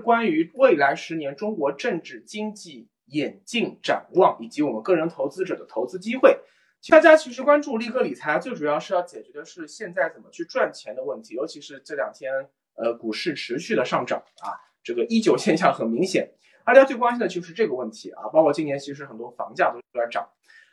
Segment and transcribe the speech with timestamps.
[0.00, 6.40] 关于未来十年中国政治经济演进展望，以及我们个人投资者的投资机会。
[6.88, 12.32] 大家其实关注力哥理财，最主要是要解决的是现在怎么去赚钱的问题，尤其是这两天，
[12.74, 16.32] 呃，股市持续的上涨啊，这个一九现象很明显。
[16.64, 20.28] 大家最关心的就是这个问题啊，包括今年其实很多房价都在涨。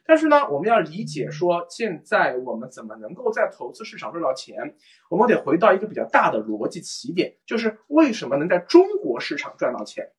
[0.07, 4.75] 但是呢，我们要理解说，现在我们怎么能够在投资市场赚到钱？
[5.09, 10.13] 我们得回到一个比较大的逻辑起点，就是为什么能在中国市场赚到钱？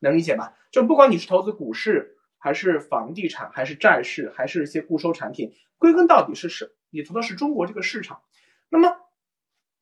[0.00, 0.54] 能理解吧？
[0.70, 8.22] 就不管你是投资股市，还是房地产，还是债市，还是一些固收产品，归根到底是是你投的是中国这个市场。
[8.70, 8.96] 那么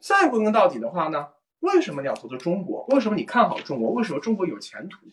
[0.00, 1.28] 再归根到底的话呢，
[1.60, 2.84] 为什么你要投资中国？
[2.86, 3.92] 为什么你看好中国？
[3.92, 5.06] 为什么中国有前途？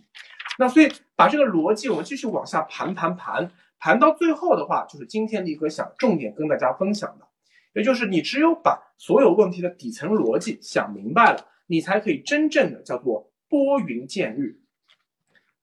[0.58, 3.52] 那所以把这个逻辑我们继续往下盘盘盘。
[3.80, 7.26] 谈到最后的话，就是今天力哥想重点跟大家分享的，
[7.74, 14.60] 也就是你只有把所有问题的底层逻辑想明白了，你才可以真正的叫做拨云见日，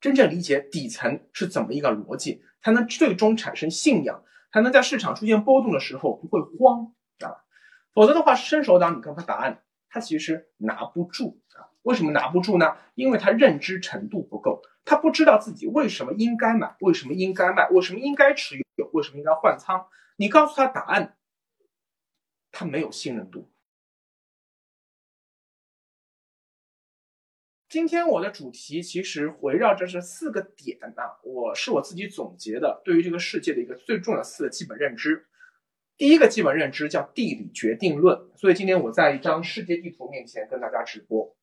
[0.00, 7.44] 真正理解底层是怎么一个逻辑，才能最终产生信仰，才能在市场出现波动的时候不会慌啊，
[7.92, 11.68] 否则的话，伸手党你看他答案，他其实拿不住啊。
[11.86, 12.76] 为什么拿不住呢？
[12.96, 19.86] 因为他认知程度不够，他不知道自己为什么应该买，为什么应该卖，为什么应该持有，为什么应该换仓。
[20.16, 21.16] 你告诉他答案，
[22.50, 23.52] 他没有信任度。
[27.68, 35.28] 今天我的主题其实围绕着这四个点啊，我是我自己总结的，对于这个世界的一个最重要的四个基本认知。
[35.96, 41.36] 第一个基本认知叫地理决定论，所以今天我在一张世界地图面前跟大家直播。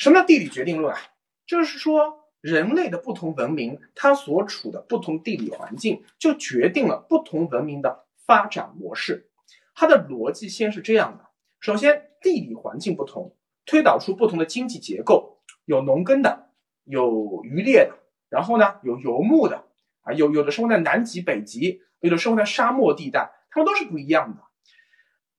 [0.00, 0.98] 什么叫地理决定论啊？
[1.46, 9.28] 就是说，人类的不同文明，它所处的不同地理环境，就决定了不同文明的发展模式。
[9.74, 11.26] 它的逻辑先是这样的：
[11.60, 16.48] 首先，地理环境不同，推导出不同的经济结构，有农耕的，
[16.84, 17.98] 有渔猎的，
[18.30, 19.66] 然后呢，有游牧的，
[20.00, 24.42] 啊，有有的生活在南极、北极，有的生活在沙漠地带，它们都是不一样的。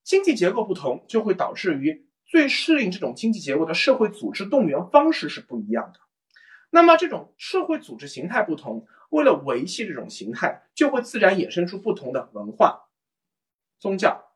[0.03, 2.10] 经济结构不同，就会导致于。
[2.31, 5.99] 最适应这种经济结构的社会组织动员方式是不一样的。
[6.69, 12.85] 那么，这种社会组织形态不同，为了维系这种形态，就会自然衍生出不同的文化、
[13.79, 14.31] 宗教，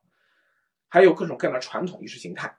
[0.90, 2.58] 还有各种各样的传统意识形态。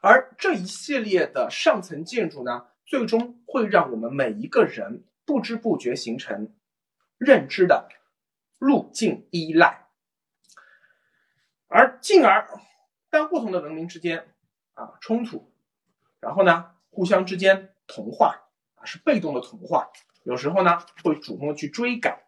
[0.00, 6.54] 而这一系列的上层建筑呢，最终会让我们每一个人不知不觉形成
[7.18, 7.90] 认知的
[8.56, 9.88] 路径依赖，
[11.68, 12.48] 而进而。
[13.12, 14.34] 当不同的文明之间
[14.72, 15.52] 啊冲突，
[16.18, 19.90] 然后呢互相之间同化啊是被动的同化，
[20.24, 22.22] 有时候呢会主动的去追赶，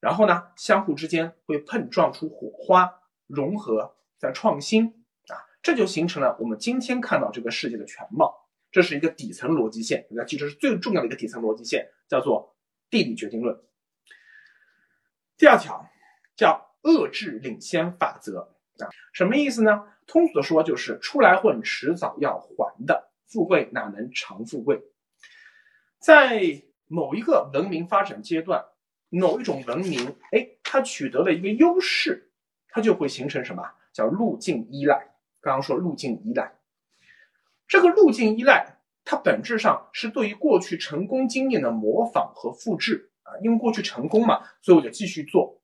[0.00, 8.40] 然后呢相互之间会碰撞出火花，融合再创新啊，这就形成了我们今天看到这个世界的全貌。
[8.72, 12.56] 这是一个底层逻辑线，大家记住是最重要的一个底层逻辑线，叫做
[12.90, 13.62] 地理决定论。
[15.36, 15.88] 第二条
[16.34, 19.84] 叫遏制领先法则啊，什么意思呢？
[20.06, 23.10] 通俗的说，就是出来混，迟早要还的。
[23.26, 24.82] 富贵哪能长富贵？
[25.98, 28.64] 在某一个文明发展阶段，
[29.08, 32.30] 某一种文明，哎，它取得了一个优势，
[32.68, 33.62] 它就会形成什么？
[33.92, 35.14] 叫路径依赖。
[35.40, 36.52] 刚刚说路径依赖，
[37.66, 43.32] 这个路径依赖，它本质上是对于过去成功经验的模仿和复制啊。
[43.42, 45.60] 因为过去成功嘛，所以我就继续做。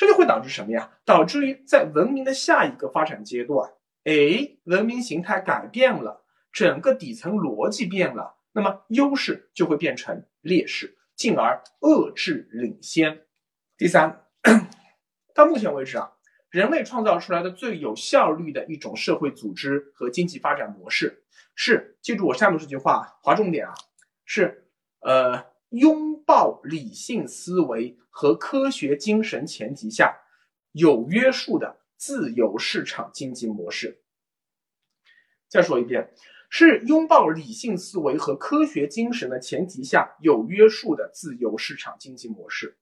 [0.00, 0.90] 这就会导致什么呀？
[1.04, 3.70] 导致于在文明的下一个发展阶段，
[4.04, 13.26] 哎，文明形态改变了，整个底层逻辑变了，那么优势就会变成劣势，进而遏制领先。
[13.76, 14.24] 第三，
[15.34, 16.12] 到目前为止啊，
[16.48, 21.24] 人类创造出来的最有效率的一种社会组织和经济发展模式
[21.54, 23.74] 是，记住我下面这句话，划重点啊，
[24.24, 24.66] 是
[25.00, 27.98] 呃，拥抱理性思维。
[28.12, 30.16] 和科学精神前提下，
[30.70, 34.00] 有约束的自由市场经济模式。
[35.48, 36.12] 再说一遍，
[36.50, 42.76] 是拥抱理性思维和科学精神的前提下有约束的自由市场经济模式。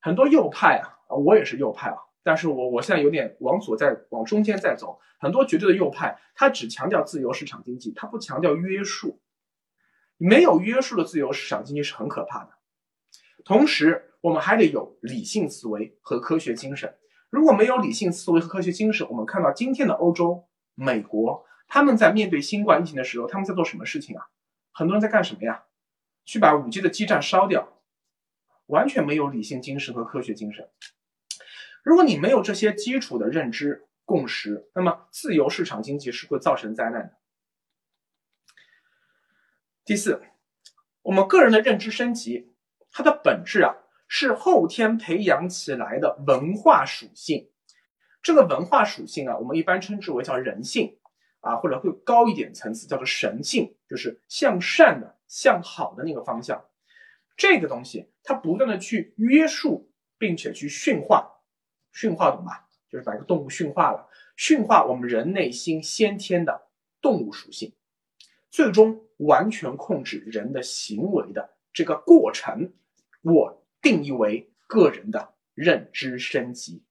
[0.00, 5.00] 很多右派啊，我也是右派啊，但是我我现在有点往左在往中间在走。
[5.18, 9.20] 很多绝对的右派，他只强调自由市场经济，他不强调约束。
[10.18, 12.55] 没有约束的自由市场经济是很可怕的。
[13.46, 16.98] 同时，我们还得有理性思维和科学精神。
[17.30, 24.26] 如果没有理性思维和科学精神，我们看到今天的欧洲、美国，他们在面对新冠疫情的时候，他们在做什么事情啊？
[24.72, 25.62] 很多人在干什么呀？
[26.24, 27.80] 去把五 G 的基站烧掉，
[28.66, 30.68] 完全没有理性精神和科学精神。
[31.84, 37.16] 如果你没有这些基础的认知共识，那么自由市场经济是会造成灾难的。
[39.84, 40.20] 第四，
[41.02, 42.55] 我们个人的认知升级，
[42.96, 43.76] 它的本质啊
[44.08, 47.50] 是后天培养起来的文化属性。
[48.22, 50.96] 这个文化属性啊，我们一般称之为叫人性
[51.40, 56.64] 啊，或者会高一点层次叫做神性，就是向善的、向好的那个方向。
[57.36, 61.30] 这个东西它不断的去约束，并且去驯化，
[61.92, 62.66] 驯化懂吧？
[62.88, 64.08] 就是把一个动物驯化了，
[64.38, 66.62] 驯化我们人内心先天的
[67.02, 67.74] 动物属性，
[68.50, 72.72] 最终完全控制人的行为的这个过程，
[73.34, 76.84] 我定义为个人的认知升级。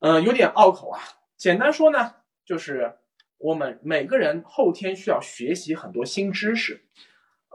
[0.00, 1.00] 嗯，有点拗口啊。
[1.36, 2.14] 简单说呢，
[2.44, 2.96] 就是
[3.36, 6.86] 我们每个人后天需要学习很多新知识。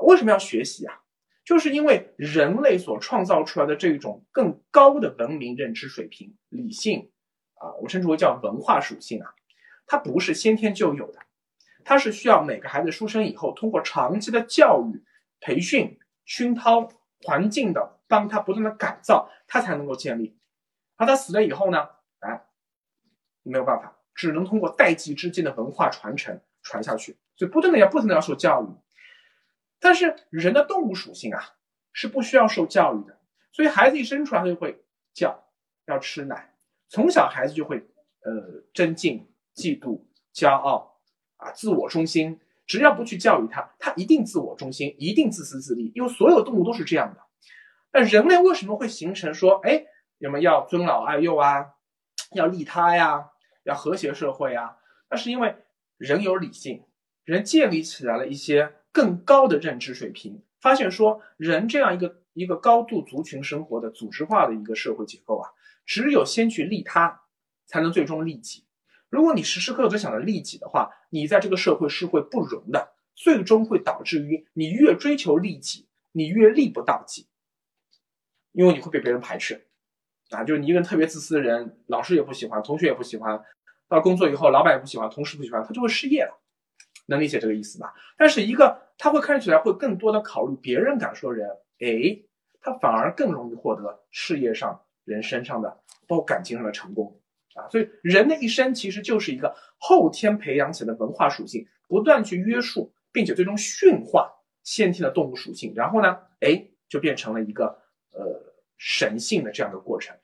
[0.02, 1.02] 为什么要学习啊？
[1.44, 7.12] 就是因为人类所创造出来的这种更高的文明认知水平、理性
[7.56, 9.34] 啊，我称之为叫文化属性啊，
[9.88, 11.20] 它不是先天就有的，
[11.84, 15.04] 它是需要每个孩子出生以后，通过长期的教育、
[15.42, 16.90] 培训、熏陶、
[17.24, 20.38] 环境的帮他不断的改造，他才能够建立。
[20.96, 21.90] 而他死了以后呢，
[22.20, 22.46] 哎，
[23.42, 28.68] 没有办法，只能通过代际之间的文化传承传下去，所以不断的要不停的要受教育。
[29.80, 31.56] 但是人的动物属性啊，
[31.92, 33.20] 是不需要受教育的，
[33.52, 34.84] 所以孩子一生出来他就会
[35.14, 35.44] 叫，
[35.86, 36.56] 要吃奶，
[36.88, 37.86] 从小孩子就会
[38.22, 40.02] 呃争竞、嫉妒、
[40.34, 41.02] 骄傲
[41.38, 42.40] 啊，自我中心。
[42.66, 47.22] 只要不去教育他，他一定自我中心，一定自私自利，因为所有动物都是这样的。
[47.92, 49.86] 那人类为什么会形成说，哎，
[50.20, 51.66] 我们要尊老爱幼啊，
[52.34, 53.30] 要利他呀，
[53.64, 54.78] 要和谐社会啊？
[55.10, 55.56] 那是因为
[55.98, 56.86] 人有理性，
[57.24, 58.76] 人建立起来了一些。
[58.96, 65.50] 更高的认知水平，发现说人这样一个一个高度族群生活的组织化的一个社会结构啊，
[65.84, 67.24] 只有先去利他，
[67.66, 68.66] 才能最终利己。
[69.14, 77.28] 如果你时时刻刻都想着利己的话，你在这个社会是会不容的，最终会导致于你越追求利己，你越利不到己，
[78.54, 79.68] 因为你会被别人排斥
[80.32, 80.44] 啊。
[80.44, 83.40] 就是你一个人特别自私的人，老师也不喜欢，同学也不喜欢，
[83.88, 86.42] 到工作以后，老板也不喜欢，同事不喜欢，他就会失业了。
[87.06, 87.94] 能理解这个意思吧？
[88.18, 91.48] 但是一个他会看起来会更多的考虑别人感受的人，
[91.82, 92.24] 哎，
[92.60, 97.20] 他反而更容易获得事业上、人身上的，包括感情上的成功
[97.56, 97.70] 啊。
[97.70, 104.32] 所以人的一生其实就是一个后天培养起来的文化属性，不断去约束，并且最终驯化
[104.64, 107.66] 先天的动物属性，然后呢，哎，就变成了一个
[108.12, 110.16] 呃神性的这样的过程。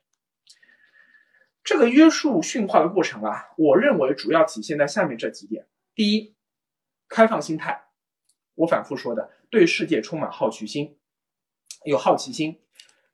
[1.62, 6.36] 这个约束驯化的过程啊，我认为主要体现在下面这几点：第一。
[7.12, 7.88] 开放心态，
[8.54, 10.96] 我反复说的，对世界充满好奇心，
[11.84, 12.60] 有好奇心，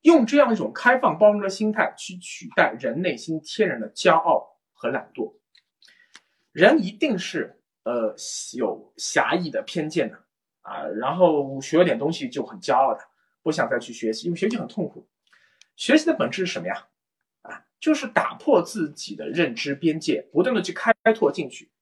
[0.06, 5.34] 用这样一种开放包容的心态去取代人内心天然的骄傲和懒惰。
[6.52, 8.14] 人一定是呃
[8.56, 10.16] 有狭义的偏见的
[10.62, 13.00] 啊，然后学了点东西就很骄傲的，
[13.42, 15.08] 不想再去学习，因为学习很痛苦。
[15.74, 16.86] 学习的本质是什么呀？
[17.42, 21.72] 啊，就是打破自己的认知边界，不断的去开拓进去，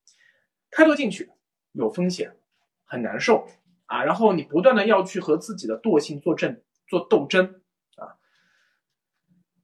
[0.70, 1.30] 开拓进去。
[1.72, 2.36] 有风险，
[2.84, 3.46] 很难受
[3.86, 4.04] 啊！
[4.04, 7.60] 然后你不断的要去和自己的惰性做争、做斗争，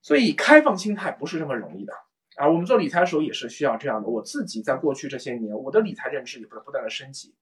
[0.02, 1.92] 所以开放心态不是这么容易的
[2.36, 2.48] 啊！
[2.48, 4.08] 我们做理财的时候也是需要这样的。
[4.08, 7.34] 我自己在过去这些年，我的理财认知也不不断的升级。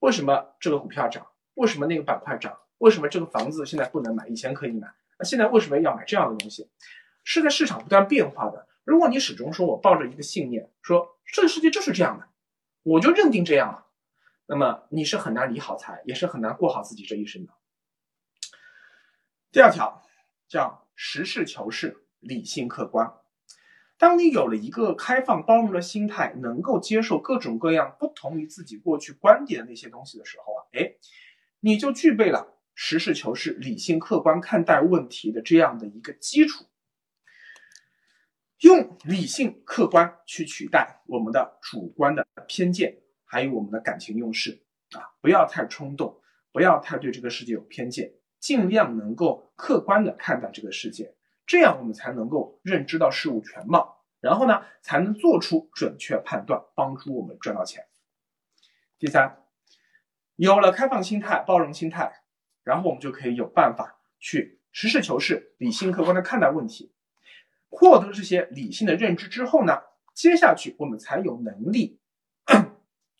[0.00, 1.26] 为什么这个股票涨？
[1.54, 2.58] 为什么那个板块涨？
[2.78, 4.26] 为什么这个房子现在不能买？
[4.28, 4.88] 以前可以买，
[5.18, 6.70] 那现在为什么要买这样的东西？
[7.24, 8.66] 是在市场不断变化的。
[8.84, 12.26] 如果你始终说我抱着一个信念，说这个世界就是这样的，
[12.84, 13.86] 我就认定这样了。
[14.46, 17.52] 那么你是很难理好财，也是很难过好自己这一生的。
[19.52, 20.02] 第二条
[20.48, 23.08] 叫实事求是、理性客观。
[23.96, 30.96] 当你有了一个开放包容的心态，能够接受各种各样不同于自己过去观点的那些东西的时候啊，哎，
[31.60, 36.64] 你就具备了实事求是、理性客观看待问题的这样的一个基础。
[38.62, 42.98] 用理性客观去取代我们的主观的偏见。
[43.24, 44.64] 还有我们的感情用事
[44.96, 51.14] 啊，不要太冲动，不要太对这个世界有偏见，尽量能够客观的看待这个世界，
[51.46, 57.86] 这样我们才能够认知到事物全貌，然后呢，才能做出准确判断，帮助我们赚到钱。
[58.98, 59.44] 第三，
[60.36, 62.22] 有了开放心态、包容心态，
[62.62, 66.92] 然后我们就可以有办法去实事求是、理性客观的看待问题，
[67.68, 69.78] 获得这些理性的认知之后呢，
[70.14, 71.98] 接下去我们才有能力。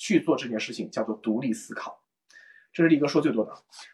[0.00, 2.04] 去做这件事情叫做独立思考，
[2.72, 3.52] 这是力哥说最多的。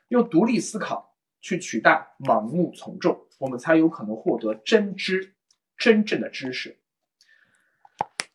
[0.09, 1.14] 用独立思考
[1.45, 5.35] 去取代盲目从众，我们才有可能获得真知，
[5.77, 6.79] 真正的知识。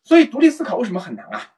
[0.04, 1.56] 所以独立思考为什么很难啊？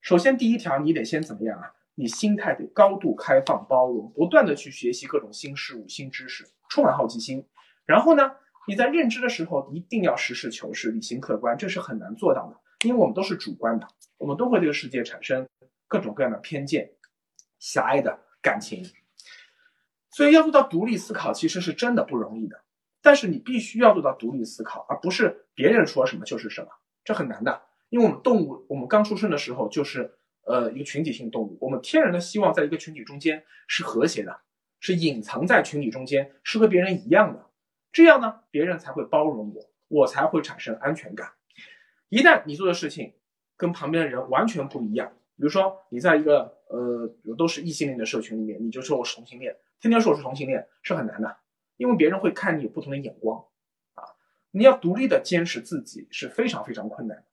[0.00, 1.74] 首先第一条，你得先怎么样啊？
[1.96, 7.46] 你心态得高度开放包容，不断的去学习各种新事物、新知识，充满好奇心。
[7.84, 8.32] 然后呢，
[8.66, 13.86] 你在认知的时候一定要实事求是、理性客观，这是很难做到的，因为我们都是主观的，
[14.16, 15.46] 我们都会对这个世界产生
[15.86, 16.90] 各种各样的偏见、
[17.58, 18.82] 狭隘的感情。
[20.16, 22.58] 所以要做到独立思考，其实是真的不容易的。
[23.02, 26.68] 但是你必须要做到独立思考，而不是别人说什么就是什么，
[27.04, 27.60] 这很难的。
[27.90, 30.10] 因为我们动物，我们刚出生的时候就是
[30.46, 34.40] 呃一个群体性动物，我们天然的希望在一个群体中间是和谐的，
[34.80, 37.50] 是隐藏在群体中间，是和别人一样的。
[37.92, 41.30] 这样呢，别人才会包容我，我才会产生安全感。
[42.08, 43.12] 一旦你做的事情
[43.54, 47.06] 跟旁边的人完全不一样，比如说你在一个呃
[47.36, 51.36] 都是异性恋的社群里面，你就说我是同性恋，天天说我是同性恋，是很难的。
[51.76, 53.44] 因为别人会看你有不同的眼光，
[53.94, 54.02] 啊，
[54.50, 57.24] 你要独立的坚持自己是非常非常困难的。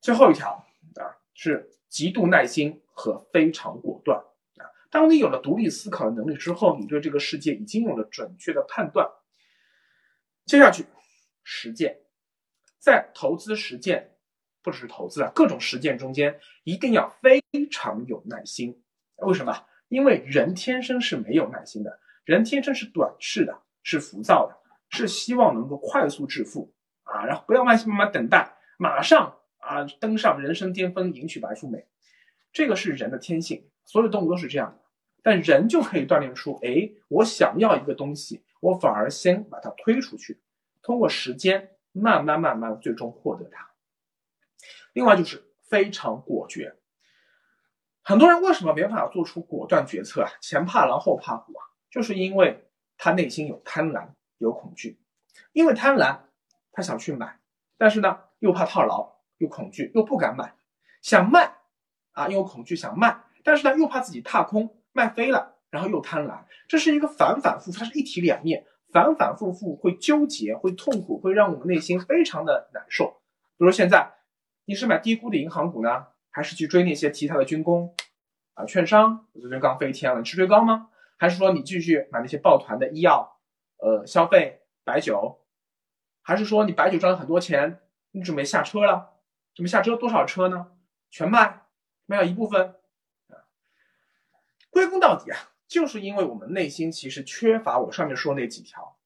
[0.00, 4.18] 最后一条啊，是极度耐心和非常果断
[4.56, 4.66] 啊。
[4.90, 9.08] 当你有了独立思考的能力之后，你对这个世界已经有了准确的判断。
[10.44, 10.84] 接下去，
[11.44, 12.00] 实践，
[12.80, 14.16] 在投资实践，
[14.60, 18.82] 不只是投资啊，各种实践中间一定要非常有耐心。
[19.18, 19.66] 为什么？
[19.92, 22.00] 因为人天生是没有耐心的。
[22.24, 24.56] 人天生是短视的，是浮躁的，
[24.88, 26.72] 是希望能够快速致富
[27.02, 31.86] 啊，然后不要慢慢慢等待，马上啊登上人生巅峰，迎娶白富美，
[32.54, 34.78] 这个是人的天性，所有动物都是这样的。
[35.22, 40.40] 但人就可以锻炼出，哎，我想要一个东西，我反而先把它推出去，
[40.80, 43.68] 通过时间慢慢慢慢最终获得它。
[44.94, 46.74] 另外就是非常果决，
[48.04, 50.30] 很多人为什么没办法做出果断决策啊？
[50.40, 51.62] 前怕狼后怕虎啊？
[51.90, 52.68] 就是因为
[52.98, 54.98] 他内心有贪婪，有恐惧，
[55.52, 56.18] 因为贪婪，
[56.72, 57.38] 他想去买，
[57.78, 60.54] 但是呢，又怕套牢，又恐惧，又不敢买，
[61.00, 61.58] 想卖，
[62.12, 73.22] 啊，又恐惧想卖，但是呢，又怕自己踏空卖飞了，然后又贪婪，这是一个反反复复，它是一体两面，反反复复会纠结，会痛苦，会让我们内心非常的难受。
[73.58, 74.12] 比如现在，
[74.64, 77.94] 你是买低估的银行股呢，还是去追那些其他的军工，
[78.54, 79.28] 啊，券商？
[79.32, 80.88] 我最近刚飞天了，你去追高吗？
[81.18, 83.38] 还是说你继续买那些抱团的医药，
[83.76, 85.44] 呃，消费白酒，
[86.22, 87.78] 还是说你白酒赚了很多钱，
[88.10, 89.20] 你准备下车了？
[89.54, 90.72] 准备下车多少车呢？
[91.10, 91.66] 全卖，
[92.06, 92.74] 卖掉一部分。
[94.70, 98.96] 归功到底啊，就是因为我们内心其实缺乏我上面说那几条，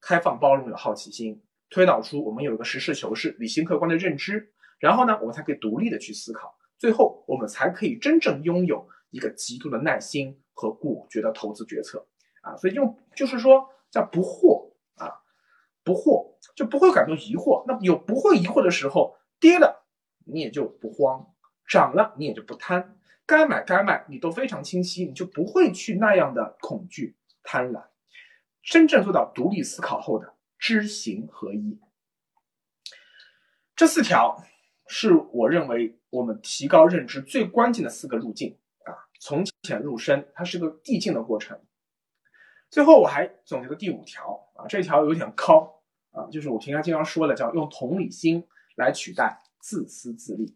[0.00, 10.42] 开放、包容、有好奇心，推导出我们有一个实事求是、理性客观的认知，然后呢，我们才可以独立的去思考，最后我们才可以真正拥有一个极度的耐心。
[10.52, 12.06] 和果决的投资决策
[12.42, 15.08] 啊，所以就就是说叫不惑啊，
[15.82, 17.64] 不惑就不会感到疑惑。
[17.66, 19.86] 那有不会疑惑的时候，跌了
[20.26, 21.32] 你也就不慌，
[21.66, 27.86] 涨了你也就不贪，该买该卖你都非常清晰，你就不会去那样的恐惧贪婪。
[28.62, 31.80] 真正做到独立思考后的知行合一，
[33.74, 34.44] 这四条
[34.92, 39.06] 是我认为我们提高认知最关键的四个路径啊。
[39.20, 41.60] 从浅入深，它是个递进的过程。
[42.70, 45.80] 最后我还总结了第五条啊，这条有点高
[46.10, 48.44] 啊，就是我平常经常说的，叫用同理心
[48.74, 50.52] 来取代自私自利。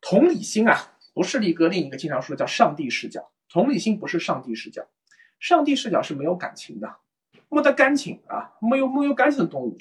[0.00, 3.30] 同理心啊，不是力哥另一个经常说的叫上帝视角。
[3.48, 4.84] 同理心不是上帝视角，
[5.38, 6.96] 上帝视角是没有感情的，
[7.48, 9.78] 没得感情啊，没有没有感情的动物。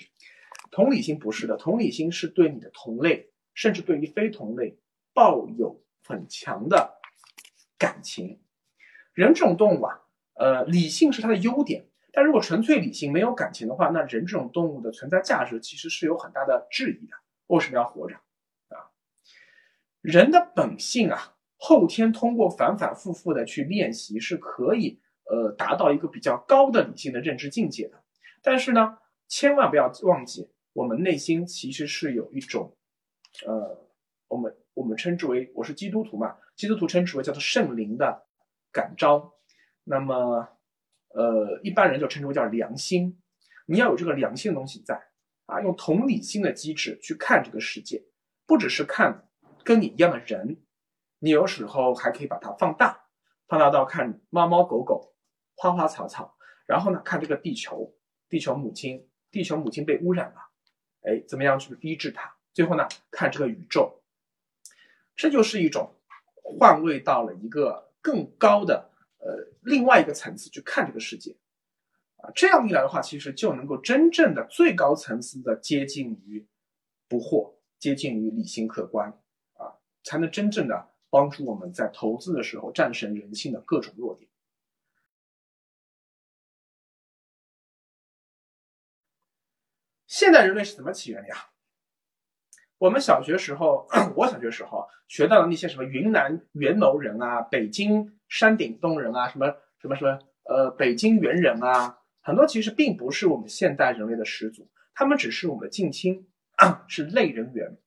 [0.75, 4.77] 同理心不是的，同理心是对你的同类，甚至对于非同类，
[5.13, 6.99] 抱有很强的。
[7.77, 8.41] 感情，
[9.13, 10.01] 人这种动物啊，
[10.33, 17.15] 呃，理性是它的优点，但如果纯粹理性没有感情的话，那人这种动物的存在价值其实是有很大的质疑的。
[17.47, 18.15] 为什么要活着
[18.67, 18.91] 啊？
[20.01, 28.03] 人的本性啊，后天通过反反复复的去练习是可以呃达到一个比较高的理性的认知境界的。
[28.41, 28.97] 但是呢，
[29.29, 32.75] 千万不要忘记，我们内心其实是有一种
[33.47, 33.89] 呃，
[34.27, 36.35] 我们我们称之为我是基督徒嘛。
[36.57, 38.27] 基督徒称之为叫做圣灵的
[38.73, 39.33] 感召，
[39.85, 40.49] 那么，
[41.13, 43.21] 呃，一般人就称之为叫良心。
[43.67, 45.01] 你要有这个良心的东西在
[45.45, 48.03] 啊，用同理心的机制去看这个世界，
[48.45, 49.29] 不只是看
[49.63, 50.61] 跟你一样的人，
[51.19, 53.05] 你有时候还可以把它放大，
[53.47, 55.15] 放大到看猫猫狗狗、
[55.55, 56.35] 花花草草，
[56.67, 57.95] 然后呢，看这个地球，
[58.27, 60.41] 地球母亲，地球母亲被污染了，
[61.05, 62.35] 哎，怎么样去逼制它？
[62.53, 64.01] 最后呢，看这个宇宙，
[65.15, 65.91] 这就是一种。
[66.47, 71.35] 换位到了一个更高的呃另外一个层次去看这个世界，
[72.17, 76.45] 啊，这样一来的话，其实就能够真正的最高层次的接近于
[77.09, 79.09] 不惑，接近于理性客观，
[79.55, 84.29] 啊，才能真正的帮助我们在投资的时候战胜人性的各种弱点。
[90.15, 91.35] 现代人类是怎么起源的呀？
[92.77, 99.47] 我们小学时候， 我小学时候学到的那些什么云南元谋人啊，北京山顶洞人啊，什么
[99.81, 106.25] 什么什么，呃，北京猿人啊，很多其实并不是我们现代人类的始祖，他们只是我们的近亲，
[106.87, 107.77] 是类人猿。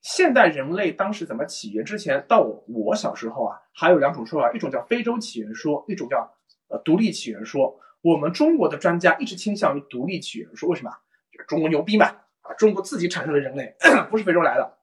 [0.00, 1.84] 现代人类当时怎么起源？
[1.84, 6.34] 之前到我小时候啊，还有两种说法，一种叫非洲起源说，一种叫
[6.68, 7.78] 呃独立起源说。
[8.00, 10.90] 我们中国的专家一直倾向于独立起源说，为什么？
[11.48, 12.06] 中国牛逼嘛？
[12.42, 13.74] 啊，中国自己产生了人类，
[14.10, 14.78] 不是非洲来的。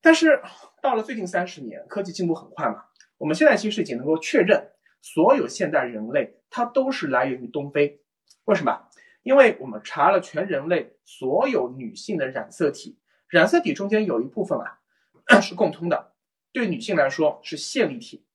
[0.00, 0.42] 但是
[0.82, 2.84] 到了最近三十年，科技进步很快嘛，
[3.18, 8.02] 我们现在其实已经能够确认，所有现代人类它都是来源于东非。
[8.44, 8.88] 为什么？
[9.22, 16.12] 因为我们查了全人类所有女性的染色体，染色体中间有一部分啊是共通的，
[16.52, 18.26] 对女性来说是线粒体。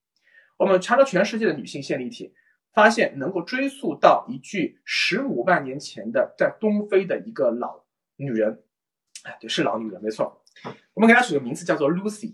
[0.57, 2.33] 我们查了全世界的女性线粒体。
[2.73, 7.83] 发现能够追溯到一具十五万年前的在东非的一个老
[8.15, 8.63] 女人，
[9.23, 10.43] 哎，对，是老女人，没错。
[10.93, 12.33] 我们给她取个名字叫做 Lucy，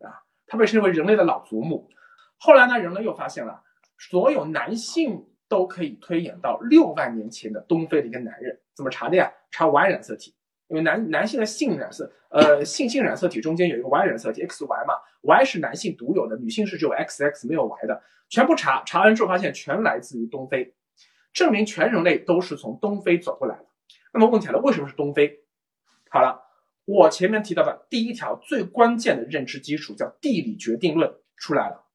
[0.00, 1.90] 啊，她被称为人类的老祖母。
[2.38, 3.62] 后来呢，人类又发现了
[3.98, 9.32] 所有男性都可以推演到六万年前的东非的一个男人，怎么查的呀？
[9.50, 10.34] 查 Y 染色体，
[10.68, 18.02] 因为男男性的性染色，呃，性性染色体中间有一个 Y 染色体，XY 嘛，Y 是男性独有的，女性是只有 XX 没有 Y 的。
[18.28, 20.74] 全部查查完之后，发现全来自于东非，
[21.32, 23.66] 证明全人类都是从东非走过来的。
[24.12, 25.44] 那么问题来了，为什么是东非？
[26.10, 26.42] 好了，
[26.84, 31.86] 我前面提到的第一条最关键的认知基础叫地理决定论出来了。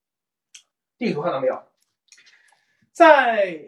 [0.97, 1.63] 地图看到没有？
[2.93, 3.65] 在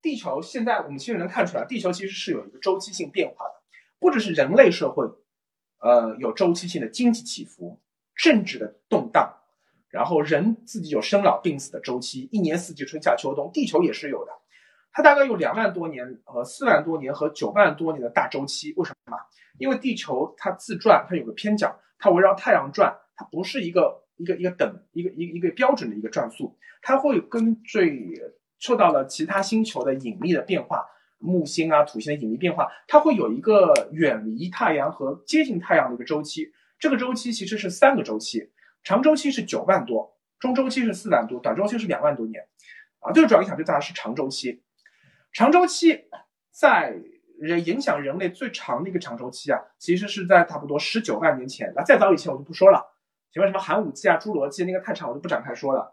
[0.00, 3.57] 地球现在我们其实能看出来，地球其实是有一个周期性变化的，
[3.98, 5.04] 不只是人类社会，
[5.80, 7.80] 呃，有周期性的经济起伏、
[8.14, 9.34] 政治的动荡。
[9.90, 14.32] 然后人自己有生老病死的周期，一年四季春夏秋冬，地球也是有的。
[14.92, 18.74] 它大概有两万多年和四万多年和九万多年的大周期。
[18.76, 19.16] 为什么？
[19.58, 28.20] 因为地球它自转，它有个偏角，它围绕太阳转，它不是一个一个一个等一个一个一个标准的一个转速，它会根据
[28.58, 30.84] 受到了其他星球的引力的变化，
[31.18, 36.52] 木星啊土星的引力变化，它会有一个远离太阳和接近太阳的一个周期。
[36.78, 38.50] 这个周期其实是三个周期。
[38.84, 42.46] 长周期是九万多，中周期是四万多，短周期是两万多年，
[43.00, 44.62] 啊，最主要影响最大的是长周期。
[45.32, 46.04] 长周期
[46.50, 46.94] 在
[47.38, 51.72] 人影响人类最长的一个长周期啊，其实是在差不多十九万年前。
[51.74, 52.80] 那再早以前我就不说了，
[53.32, 55.92] 前面什么寒武纪啊、侏罗纪那个太长，我就不展开说了。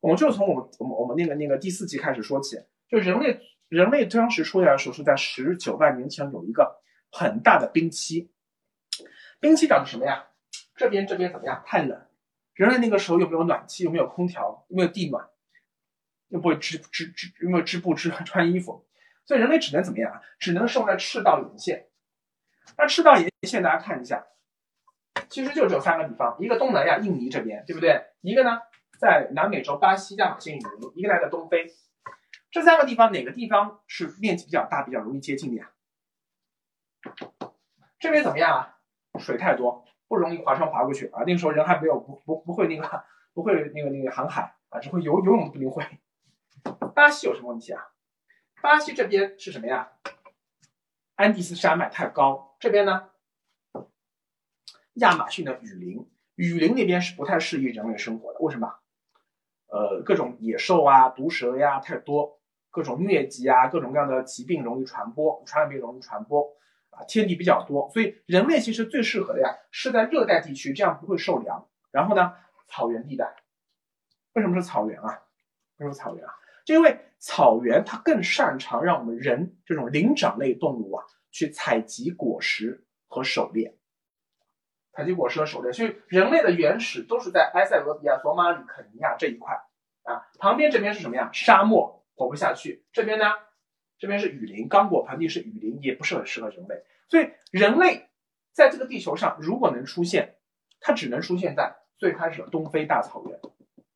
[0.00, 2.56] 我们就从我们我们我们那个那个第四集开始说起，
[2.90, 3.40] 就人类
[3.74, 8.30] 人类当时出现的时候是在十九万年前有一个很大的冰期。
[9.40, 10.28] 冰期长什么呀？
[10.76, 11.60] 这边这边怎么样？
[11.66, 12.00] 太冷。
[12.52, 15.28] 人类那个时候又没有暖气，又没有空调，又没有地暖，
[16.28, 18.86] 又不会织织织，又没有织布织穿衣服，
[19.26, 20.22] 所以人类只能怎么样啊？
[20.38, 21.88] 只能生活在赤道沿线。
[22.78, 24.24] 那赤道沿线大家看一下，
[25.28, 28.04] 其实就只有三个地方：一个东南亚印尼这边，对不对？
[28.20, 28.60] 一个呢
[29.00, 31.66] 在南美洲巴西亚马逊雨林，一个在东非。
[32.54, 35.72] 这三个地方哪个地方是面积比较大、比较容易接近的呀？
[37.98, 38.78] 这边怎么样啊？
[39.18, 39.84] 水太多。
[40.06, 41.24] 不容易划船划过去啊！
[41.26, 45.84] 那个时候人还没有不不不会那个不会那个那个航海啊，只会游游泳不定会。
[46.94, 47.88] 巴西有什么问题啊？
[48.62, 49.90] 巴西这边是什么呀？
[51.16, 53.10] 安第斯山脉太高，这边呢？
[54.92, 58.38] 亚马逊的雨林，雨林那边是不太适宜人类生活的。
[58.38, 58.78] 为什么？
[59.66, 62.38] 呃，各种野兽啊、毒蛇呀太多，
[62.74, 66.44] 各种疟疾啊、各种各样的疾病容易传播，传染病容易传播。
[66.90, 71.66] 啊，天敌比较多，所以人类其实最适合的呀，是在热带地区，这样不会受凉。
[71.90, 72.34] 然后呢，
[72.68, 73.34] 草原地带，
[74.34, 75.22] 为什么是草原啊？
[75.78, 76.32] 为什么草原啊？
[76.64, 83.76] 就因为草原它更擅长让我们人这种灵长类动物啊，去采集果实和狩猎，
[84.92, 85.72] 采集果实和狩猎。
[85.72, 89.52] 所以人类的原始都是在埃塞俄比亚、索马里、肯尼亚这一块
[90.04, 90.30] 啊。
[90.38, 91.28] 旁边这边是什么呀？
[91.32, 92.84] 沙漠，活不下去。
[92.92, 93.24] 这边呢？
[93.96, 96.82] 这边是雨林，刚果盆地是雨林，也不是很适合人类。
[97.08, 98.08] 所以人类
[98.52, 100.36] 在这个地球上如果能出现，
[100.80, 103.38] 它只能出现在最开始的东非大草原，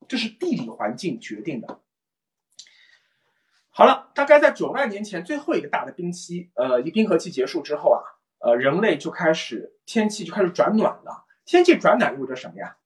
[0.06, 1.80] 这是地理环境决定的。
[3.70, 8.00] 好了，大概在九万年前最后一个大的冰期，呃，一冰河期结束之后啊，
[8.38, 11.26] 呃，人类就开始天气就开始转暖了。
[11.44, 12.76] 天气转暖意味着什么呀？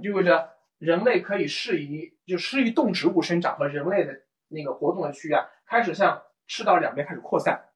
[0.00, 7.68] 意味着人类可以适宜就适宜动植物生长和人类的那个活动的区域啊，开始向赤道两边开始扩散，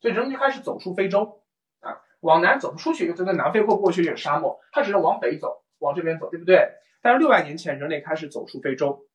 [0.00, 1.42] 所以人就开始走出非洲，
[1.80, 6.68] 啊，往南走不出去，就在南非过过去就是沙漠，它只能往北走，往这边走，对不对？
[7.02, 9.06] 但是六万年前人类开始走出非洲，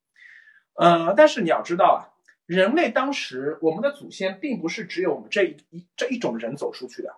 [0.76, 2.00] 呃，但是你要知道啊，
[2.46, 7.16] 人类当时我们的祖先并不是只有我们这一这一种人走出去的，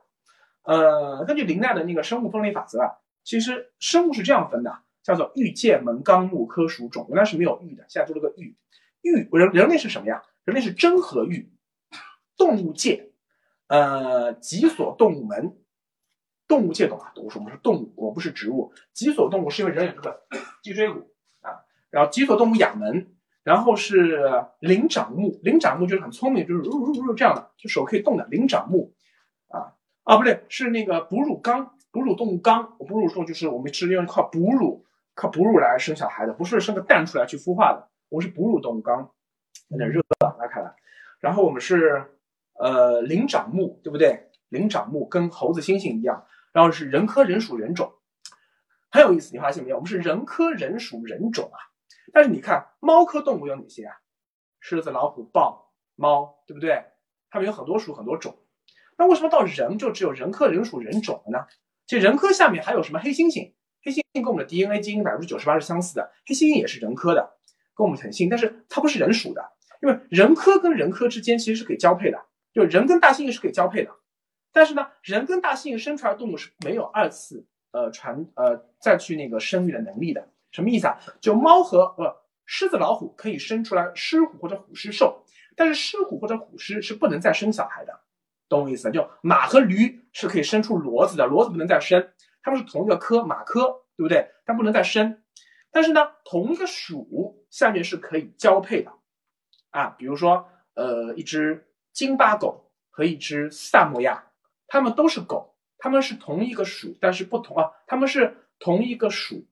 [0.63, 8.55] 呃，根据林奈的那个生物分类法则啊，其实生物是这样分的，叫做玉界门纲目科属种，原来是没有玉的，现在多了个玉。
[9.01, 10.21] 玉人人类是什么呀？
[10.43, 11.51] 人类是真和玉，
[12.37, 13.11] 动物界，
[13.67, 15.55] 呃，脊索动物门。
[16.47, 17.13] 动物界懂啊？
[17.17, 18.73] 我说我们是动物，我不是植物。
[18.91, 20.19] 脊索动物是因为人有这个
[20.63, 24.19] 脊椎骨啊，然后脊索动物亚门，然后是
[24.59, 28.95] 灵长目，灵长目就是很聪明，就是如如如这样的，就手可以动的灵长目
[29.49, 39.11] 啊啊不对，是那个哺乳纲，哺乳动物纲，哺乳动物就是我们是用靠哺乳靠哺乳来生小孩的，不是生个蛋出来去孵化的，我们是哺乳动物纲，
[39.69, 40.75] 有点热拉开来，
[41.19, 42.03] 然后我们是
[42.59, 44.29] 呃灵长目，对不对？
[44.49, 46.25] 灵长目跟猴子、猩猩一样。
[46.51, 47.93] 然后是人科人属人种，
[48.89, 49.75] 很有意思，你发现没有？
[49.75, 51.57] 我们是人科人属人种啊。
[52.11, 53.95] 但是你看猫科动物有哪些啊？
[54.59, 56.85] 狮子、老虎、豹、猫，对不对？
[57.29, 58.35] 它们有很多属很多种。
[58.97, 61.45] 那为什么到人就只有人科人属人种了呢？
[61.85, 63.53] 其实人科下面还有什么黑猩猩？
[63.83, 67.37] 黑猩猩跟我们的 DNA 基因百分之九十八是相似的，黑猩猩也是人科的，
[67.79, 69.41] 跟我们很近，但是它不是人属的，
[69.81, 72.19] 因为人科跟人科之间其实是可以交配的，
[72.53, 73.91] 就人跟大猩猩是可以交配的。
[74.51, 80.27] 但是呢，人跟大猩猩生出来的动物是没有二次呃传呃再去那个生育的能力的。
[80.51, 80.99] 什么意思啊？
[81.21, 82.13] 就猫和呃
[82.45, 85.23] 狮子、老虎可以生出来狮虎或者虎狮兽，
[85.55, 87.97] 但是狮虎或者虎狮是不能再生小孩的，
[88.49, 88.91] 懂我意思？
[88.91, 92.09] 就马和驴是可以生出骡子的，骡子不能再生，
[92.41, 93.61] 它们是同一个科，马科，
[93.95, 94.27] 对不对？
[94.43, 95.21] 但不能再生。
[95.71, 98.91] 但是呢，同一个属下面是可以交配的
[99.69, 104.25] 啊，比如说呃一只金巴狗和一只萨摩亚。
[104.71, 107.71] 它们都是狗，它们是同一个属，但是不同啊。
[107.87, 109.47] 它们是同一个属，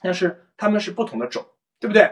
[0.00, 1.46] 但是它们是不同的种，
[1.78, 2.10] 对不对？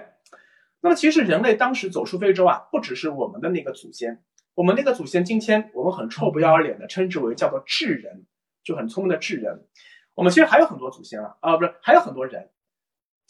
[0.80, 4.22] 那么其实人类当时走出非洲啊，不只是我们的那个祖先，
[4.54, 8.26] 我们那个祖先今天我们很臭不要脸的称之为叫做智人，
[8.62, 9.66] 就很聪明的智人。
[10.14, 12.48] 我们其实还有很多祖先啊啊，不是还有很多人，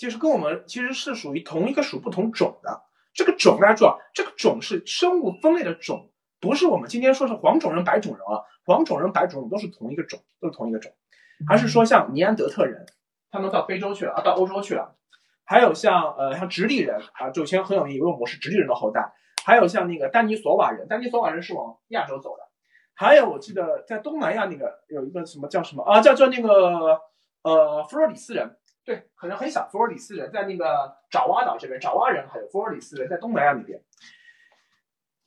[0.01, 2.83] 就是跟我们其实是属于同一个属不同种的。
[3.13, 6.11] 这个种大家知道，这个种是生物分类的种。
[6.41, 10.91] 不是我们今天说是黄种人、白种人啊，黄种人、白种人都是同一个种，都是同一个种，
[11.47, 12.87] 还是说像尼安德特人，
[13.31, 14.97] 他们到非洲去了啊，到欧洲去了，
[15.45, 19.13] 还有像呃像直立人啊，就前很有名，因为我们是直立人的后代，
[19.45, 22.45] 还有像那个丹尼索瓦人，丹尼索瓦人是往亚洲走的，
[22.95, 26.99] 还有我记得在东南亚那个有一个什么叫什么啊，叫叫那个
[27.43, 28.57] 呃弗洛里斯人，
[28.91, 33.85] 对，可能很小，弗罗里斯人在那个爪哇岛这边，爪哇人还有弗罗里斯人在东南亚那边。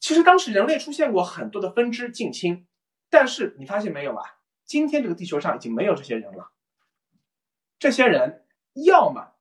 [0.02, 2.67] 其实当时人类出现过很多的分支近亲，
[3.10, 4.36] 但是你发现没有啊？
[4.65, 6.52] 今天这个地球上已经没有这些人了。
[7.80, 9.32] 这些人要么，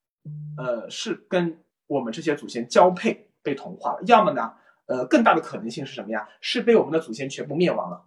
[0.56, 4.54] 呃，是跟我们这些祖先交配被同化了，要么呢，
[4.86, 6.28] 呃，更大的可能性是什么呀？
[6.40, 8.06] 是被我们的祖先全部灭亡了。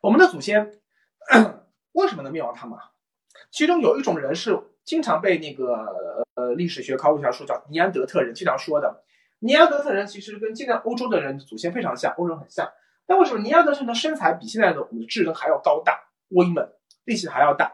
[0.00, 0.80] 我们的祖先
[1.92, 2.78] 为什么能灭亡他们？
[3.50, 9.02] 其中有一种人是经常被那个呃历史学考古学家说叫尼安德特人，经常说的。
[9.40, 12.72] 尼安德特人其实跟现在欧洲的人祖先非常像，欧洲很像。
[13.06, 16.66] 那为什么尼安德特人的身材比现在的我们的智人还要高大、威猛、
[17.04, 17.72] 力气还要大？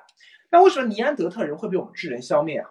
[0.50, 2.70] 那为什么尼安德特人会被我们智人消灭啊？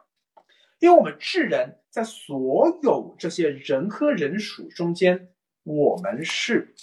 [0.79, 5.29] 因为我们智人在所有这些人科人属中间，
[5.63, 6.75] 我们是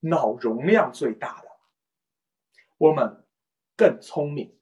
[0.00, 1.48] 脑容量最大的，
[2.78, 3.24] 我们
[3.76, 4.56] 更聪明。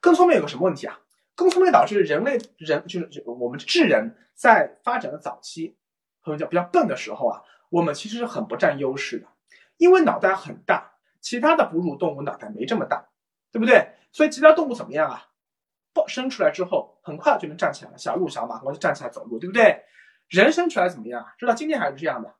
[0.00, 1.00] 更聪明有个什么问题啊？
[1.34, 4.16] 更聪明导致人类人就是我们智人。
[4.38, 5.76] 在发展的早期，
[6.20, 9.26] 或者叫比较笨的时候啊，我们其实是很不占优势的，
[9.78, 13.08] 因为脑袋很大，其他的哺乳动物脑袋没这么大，
[13.50, 13.94] 对不对？
[14.12, 15.26] 所以其他动物怎么样啊？
[15.92, 19.82] 不生出来之后，很快就能站起来了，小鹿、小马很快就站起来走路，对不对？
[20.28, 21.26] 人生出来怎么样？
[21.36, 22.36] 直到今天还是这样的，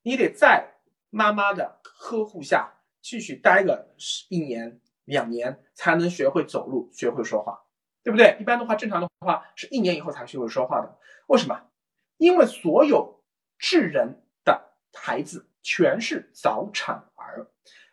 [0.00, 0.76] 你得在
[1.10, 3.92] 妈妈的呵护下继续待个
[4.30, 4.80] 一年、
[5.12, 7.60] 两年，才能学会走路，学会说话。
[8.04, 8.36] 对不对？
[8.40, 10.98] 一般的话，正常的话是一年以后才学会说话的。
[11.28, 11.68] 为什么？
[12.16, 13.22] 因为所有
[13.58, 17.46] 智人的孩子全是早产儿。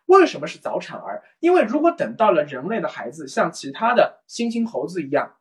[0.07, 1.23] 为什么是早产儿？
[1.39, 5.37] 因为如果等到了人类的孩子像其他的猩猩、猴子一样，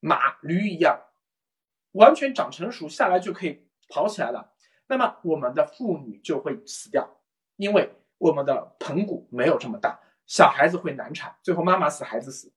[0.00, 0.98] 马、驴一样，
[1.92, 4.54] 完全长成熟下来就可以跑起来了，
[4.86, 7.20] 那么我们的妇女就会死掉，
[7.56, 12.52] 因为我们的盆骨没有这么大，小孩子会难产，最后妈妈死，孩子死。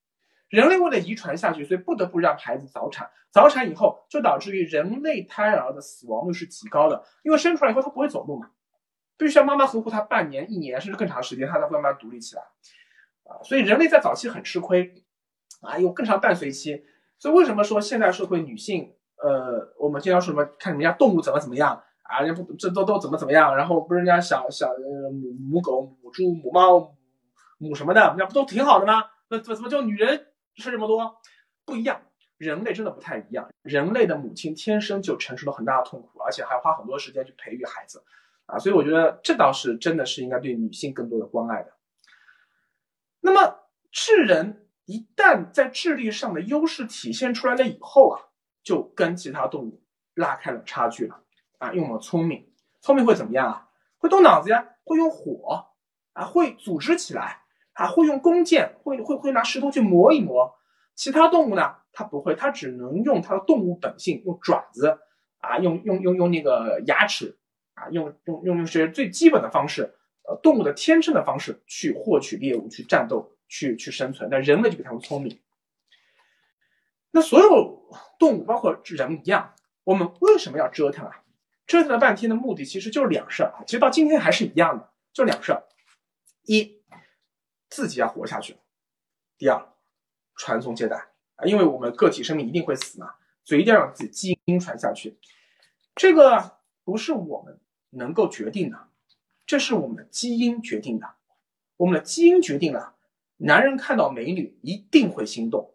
[0.49, 3.09] 人类为了遗传下去，所以不得不让孩子早产。
[3.31, 8.49] 早产以后，就导致于人类胎儿的死亡率是极高的，因为生出来以后他不会走路嘛，
[9.17, 12.41] 必须要妈妈呵护他半年、一年，甚至更长时间，他才会慢慢独立起来。
[13.25, 15.03] 啊，所以人类在早期很吃亏。
[15.61, 16.83] 啊，有更长伴随期。
[17.17, 24.69] 所以为什么说现代社会女性，呃，我们经常说什么看人家动物怎么怎么样啊，人家不这都都怎么怎么样，然后不是人家小小
[25.11, 26.95] 母母狗、母猪、母猫、
[27.59, 29.03] 母什么的，那不都挺好的吗？
[29.27, 31.21] 那怎怎么就女人事这么多？
[31.65, 32.01] 不一样，
[32.37, 33.47] 人类真的不太一样。
[33.61, 38.03] 人类的母亲天生就承受了很大的痛苦，而且还花很多时间去培育孩子，
[38.47, 41.73] 啊，所以我觉得这倒是真的是应该对女性更多的关爱的。
[43.19, 43.59] 那么
[43.91, 44.65] 智人。
[44.91, 48.25] 一旦在智力上的优势体现出来了以后啊，
[48.63, 49.83] 就跟其他动物
[50.15, 51.21] 拉开了差距了
[51.59, 51.71] 啊。
[51.73, 53.69] 因为我们聪明，聪明会怎么样啊？
[53.99, 55.69] 会动脑子呀，会用火
[56.13, 57.38] 啊，会组织起来
[57.79, 60.55] 啊，会用弓箭，会会会拿石头去磨一磨。
[60.95, 64.99] 其他动物呢，它不会，它只能用它的动物本性，用爪子
[65.39, 67.37] 啊，用用用用那个牙齿
[67.73, 69.95] 啊，用用用用些最基本的方式，
[70.27, 73.31] 呃，动物的天生的方式去获取猎物，去战斗。
[73.51, 75.39] 去去生存，那人类就比他们聪明。
[77.09, 77.89] 那所有
[78.19, 81.23] 动物，包括人一样，我们为什么要折腾啊？
[81.65, 85.63] 折腾了半天的目的其实就是两事儿啊，其实到今天还是一样的，就两事儿：
[86.45, 86.78] 一，
[87.69, 88.55] 自己要活下去；
[89.37, 89.73] 第二，
[90.35, 95.17] 传宗接代啊，因为我们个体生命一定会死嘛，所以一定要让自己基因传下去。
[95.95, 97.59] 这个不是我们
[97.91, 98.87] 能够决定的，
[99.45, 101.07] 这是我们的基因决定的，
[101.77, 102.95] 我们的基因决定了。
[103.37, 105.73] 男人看到美女一定会心动，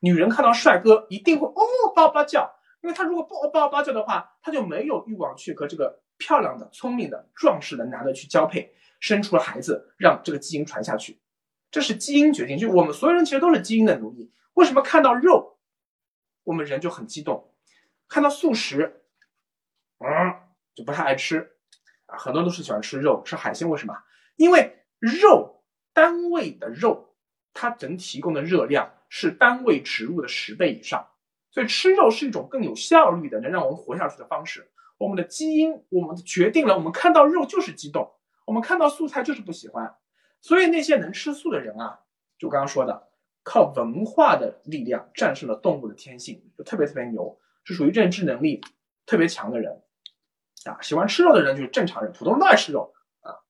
[0.00, 1.62] 女人看到帅哥一定会哦
[1.94, 11.20] 叭叭叫，因为他如果不哦叭叭叫的话，他就没有欲望去和这个漂亮的、聪明的、壮实的男的去交配，生出了孩子，让这个基因传下去。
[11.76, 14.32] 这是基因决定，就我们所有人其实都是基因的奴隶。
[14.54, 15.58] 为什么看到肉，
[16.42, 17.52] 我们人就很激动，
[18.08, 19.02] 看到素食，
[19.98, 20.08] 嗯，
[20.74, 21.50] 就不太爱吃
[22.06, 22.16] 啊？
[22.16, 23.94] 很多人都是喜欢吃肉、吃海鲜，为什么？
[24.36, 25.52] 因为肉。
[25.92, 27.14] 单位的肉，
[27.52, 31.06] 它能提供的热量是单位植物的十倍以上，
[31.50, 34.70] 所以吃肉是一种更有效率的能让我们活下去的方式。
[34.98, 38.12] 我们的基因，我们决定了，我们看到肉就是激动，
[38.46, 39.94] 我们看到素菜就是不喜欢。
[40.46, 41.98] 所以那些能吃素的人啊，
[42.38, 43.08] 就刚刚说的，
[43.42, 48.60] 靠文化的力量战胜了动物的天性，就特别特别牛，是属于认知能力
[49.06, 49.82] 特别强的人
[50.64, 50.80] 啊。
[50.80, 53.42] 喜欢吃肉的人就是正常人，普通人都爱吃肉啊。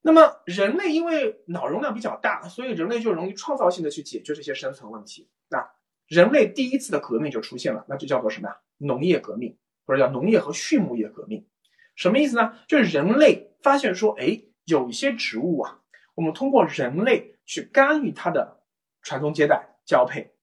[0.00, 5.28] 那么人类因为脑容量比较大，所以人类就容易创造性的去解决这些生存问题。
[5.50, 5.70] 那
[6.06, 8.56] 人类第一次的革命就出现了，那就叫做什么呀？
[8.78, 11.46] 农业革命，或者叫农业和畜牧业革命。
[11.94, 12.58] 什么意思呢？
[12.66, 15.80] 就是人类发现说，哎，有一些植物啊，
[16.14, 18.62] 我们通过人类去干预它的
[19.02, 20.34] 传宗接代、交配、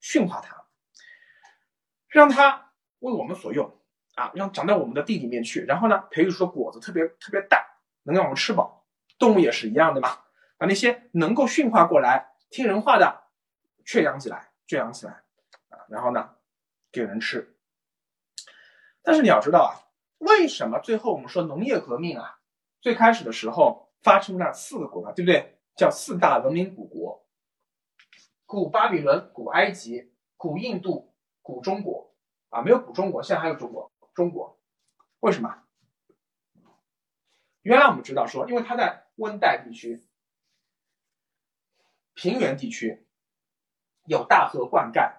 [0.00, 0.64] 驯化它，
[2.08, 3.80] 让它为我们所用
[4.14, 7.66] 啊，让长到我们的地里面去，然后呢，培育出的果子特别特别大，
[8.04, 8.86] 能让我们吃饱。
[9.18, 10.18] 动物也是一样的嘛，
[10.58, 13.24] 把那些能够驯化过来、听人话的
[13.84, 15.12] 圈养起来，圈养起来
[15.70, 16.36] 啊，然后呢
[16.92, 17.56] 给人吃。
[19.02, 19.72] 但是你要知道啊，
[20.18, 22.38] 为什么最后我们说农业革命啊，
[22.86, 25.58] 最开始的时候发生了四个国家，对不对？
[25.74, 27.26] 叫四大文明古国：
[28.44, 32.14] 古巴比伦、古埃及、古印度、古中国
[32.48, 33.90] 啊，没有古中国，现在还有中国。
[34.14, 34.60] 中国
[35.18, 35.64] 为什么？
[37.62, 40.06] 原来我们知道说，因为它在温带地区、
[42.14, 43.04] 平原地区
[44.04, 45.12] 有大河灌溉，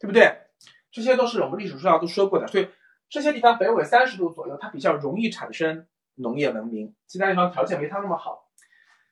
[0.00, 0.48] 对不对？
[0.90, 2.68] 这些都是我们历史书上都说过的，所以
[3.08, 6.94] 这些地方北纬三十度左右，它比较容易产生农业文明。
[7.06, 8.50] 其他地方条件没它那么好。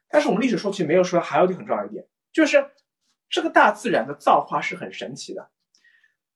[0.08, 2.70] 但是我们历史说其实没有说，还有一点很重要一点，就是
[3.30, 5.50] 这个大自然的造化是很神奇的，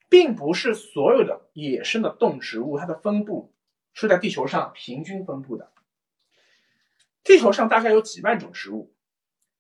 [0.09, 3.55] 并不是所有的野生的动植物它的分布
[3.93, 5.73] 是在地球上平均分布的。
[7.23, 8.95] 地球上大概有几万种植物，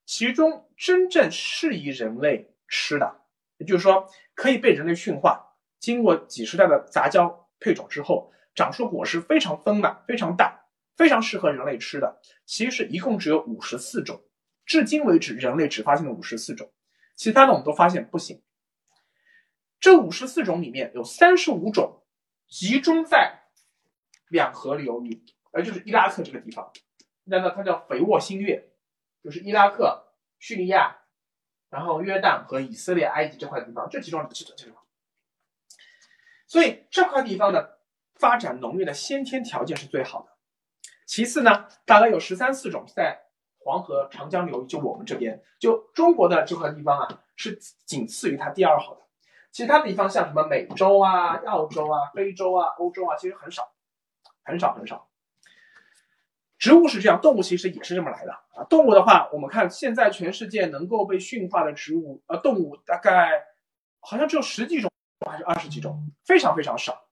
[0.04, 3.22] 其中真正适宜人类吃的，
[3.58, 10.65] 也就是说可以被人类驯化，经过几十代的杂交配种之后，长出果实非常丰满、非常大、
[10.96, 14.24] 非常适合人类吃的，其实一共只有五十四种。
[14.64, 16.72] 至今为止，人类只发现了五十四种，
[17.14, 18.42] 其他的我们都发现不行。
[19.78, 22.02] 这五十四种里面有三十五种
[22.48, 23.42] 集中在
[24.28, 26.72] 两河流域，而就是伊拉克这个地方。
[27.24, 28.70] 那个它叫肥沃新月，
[29.22, 30.96] 就是伊拉克、叙利亚，
[31.68, 34.82] 然后约旦和以色列、埃及这块地方，这其中这这地方。
[36.48, 37.80] 所以这块地方的
[38.14, 40.35] 发展农业的先天条件是最好的。
[41.06, 43.18] 其次呢，大概有十三四种在
[43.60, 49.00] 黄河、长江流域，就我们这边，就中国的这块地方啊，是仅次于它第二好的。
[49.52, 53.72] 其他地方像什么美洲啊、澳洲啊、非洲啊、欧洲啊，其实很少，
[54.44, 55.08] 很少很少。
[56.58, 58.64] 植物是这样，动物其实也是这么来的啊。
[58.64, 63.44] 动物的话，我们看现在全世界能够被驯化的植物呃动物大概
[64.00, 64.90] 好像只有十几种
[65.26, 67.04] 还是二十几种，非常非常少。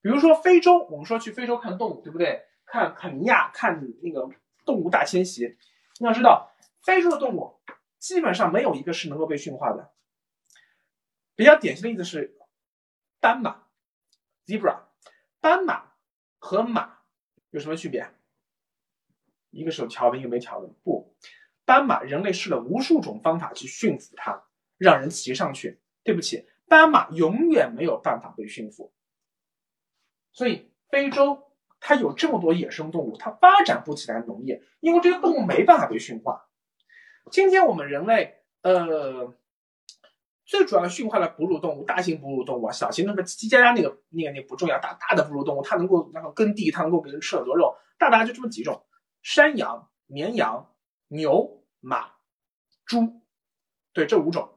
[0.00, 2.44] 比如说非洲，我们说去非洲看动物，对不对？
[2.72, 4.30] 看肯尼亚看那个
[4.64, 5.58] 动物大迁徙，
[6.00, 6.50] 你要知道
[6.82, 7.60] 非洲的动物
[7.98, 9.92] 基本上没有一个是能够被驯化的。
[11.34, 12.34] 比较典型的例子是
[13.20, 13.66] 斑马
[14.46, 14.84] （zebra），
[15.38, 15.92] 斑马
[16.38, 17.00] 和马
[17.50, 18.08] 有什么区别？
[19.50, 20.68] 一个是有条的，一个没条的。
[20.82, 21.14] 不，
[21.66, 24.44] 斑马人类试了无数种方法去驯服它，
[24.78, 25.78] 让人骑上去。
[26.02, 28.94] 对不起，斑马永远没有办法被驯服。
[30.32, 31.51] 所以非洲
[31.84, 36.48] 它有这么多野生动物，它发展不起来农业，因为这些动物没办法被驯化。
[37.32, 39.34] 今天我们人类，呃，
[40.44, 48.84] 最主要驯化的哺乳动物，大型哺乳动物，小型那个叽叽喳喳那个那个那不重要，大大的哺乳动物它能够然后耕地，它能够给人吃很多肉，大大概就这么几种。
[49.20, 50.72] 山羊、绵羊、
[51.08, 52.12] 牛、马、
[52.84, 53.22] 猪，
[53.92, 54.50] 对，这五种。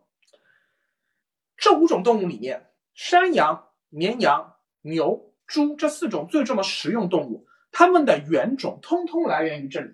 [1.57, 9.93] 这五种动物里面，山羊、绵羊、牛、猪这四种最重的食用动物，它们的原种通通来源于这里，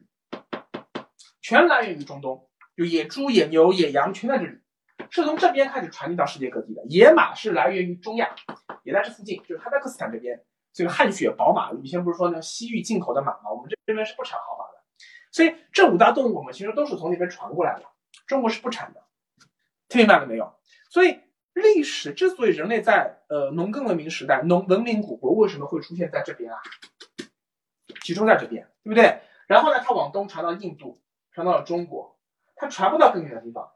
[1.42, 2.48] 全来源于中东。
[2.78, 4.58] 就野猪、野牛、野羊全在这里，
[5.10, 6.82] 是从这边开始传递到世界各地的。
[6.88, 8.34] 野马是来源于中亚，
[8.84, 10.42] 也在这附近，就是哈萨克斯坦这边。
[10.74, 13.52] 这个汗血宝马，以前不是说那西域进口的马吗？
[13.52, 14.82] 我们这边是不产好马的，
[15.30, 17.84] 所以这五大动物我们其实都是从那边传过来的，
[18.26, 19.04] 中国是不产的，
[19.90, 20.56] 听明白了没有？
[20.90, 21.20] 所以
[21.54, 26.60] 历史之所以人类在呃农耕文明时代、农文明古国为什么会出现在这边啊？
[28.02, 29.22] 集中在这边，对不对？
[29.48, 32.18] 然后呢，它往东传到印度，传到了中国，
[32.56, 33.70] 它传不到更远的地方，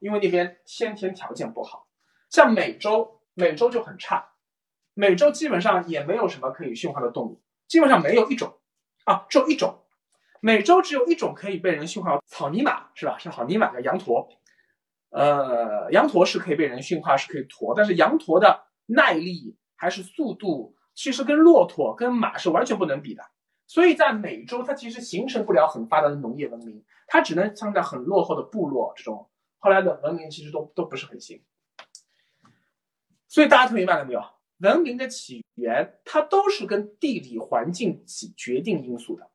[0.00, 1.86] 因为那边先天条件不好，
[2.30, 4.32] 像美洲，美洲就很差。
[4.94, 8.58] 美洲基本上也没有什么可以驯化的动物，基本上没有一种，
[9.04, 9.82] 啊，只有一种。
[10.40, 13.18] 美洲只有一种可以被人驯化，草泥马是吧？
[13.18, 14.28] 是草泥马叫羊驼，
[15.10, 23.22] 呃，羊驼是可以被人驯化，是可以驮，但是羊驼的耐力还是速度，其实跟骆驼、跟马是完全不能比的。
[23.66, 31.42] 所以在美洲，它其实形成不了很发达的农业文明，它只能像在很落后的部落这种后来的文明，其实都都不是很行。
[33.26, 34.22] 所以大家听明白了没有？
[34.58, 39.30] 文明的起源，它都是跟地理环境起决定因素的。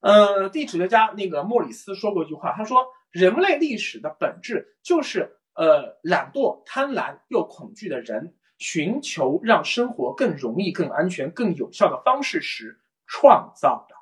[0.00, 13.96] 呃，地质学家那个莫里斯说过一句话，他说：“人类历史的本质就是呃懒惰、贪婪又恐惧的人寻求让生活更容易、更安全、更有效的方式时创造的。”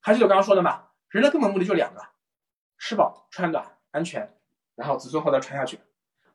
[0.00, 2.00] 还是我刚刚说的嘛，人的根本目的就两个：
[2.78, 4.34] 吃饱、穿暖、安全，
[4.74, 5.78] 然后子孙后代传下去。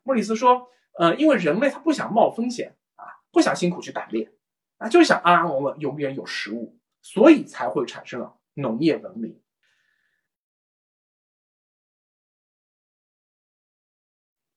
[0.02, 0.68] 莫里斯说。
[0.98, 4.32] 呃，因为人类他不想冒风险啊，不想辛苦去打猎
[4.78, 9.40] 啊，就想安安稳稳，永远有食物，所以才会产生了农业文明。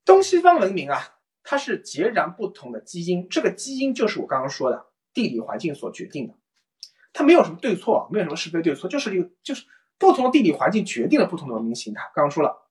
[0.04, 1.00] 东西方文明啊，
[1.42, 6.34] 它是截然不同的基因，这个基因就是我刚刚说的地理环境所决定的，
[7.12, 9.66] 它没有什么对错，没有什么是非对错，就是一个就是
[9.98, 12.02] 不同的地理环境决定了不同的文明形态。
[12.14, 12.68] 刚刚说了，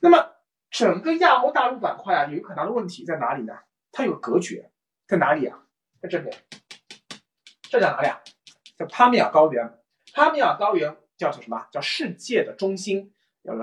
[0.00, 0.28] 那么。
[0.74, 3.52] 整个亚欧大陆板块啊，有一个很大的问题在哪里呢？
[3.90, 4.70] 它有隔绝，
[5.06, 5.64] 在哪里啊？
[6.00, 6.34] 在这边，
[7.68, 8.22] 这叫哪里啊？
[8.78, 9.78] 叫帕米尔高原。
[10.14, 11.66] 帕米尔高原叫做什么？
[11.70, 13.12] 叫世界的中心，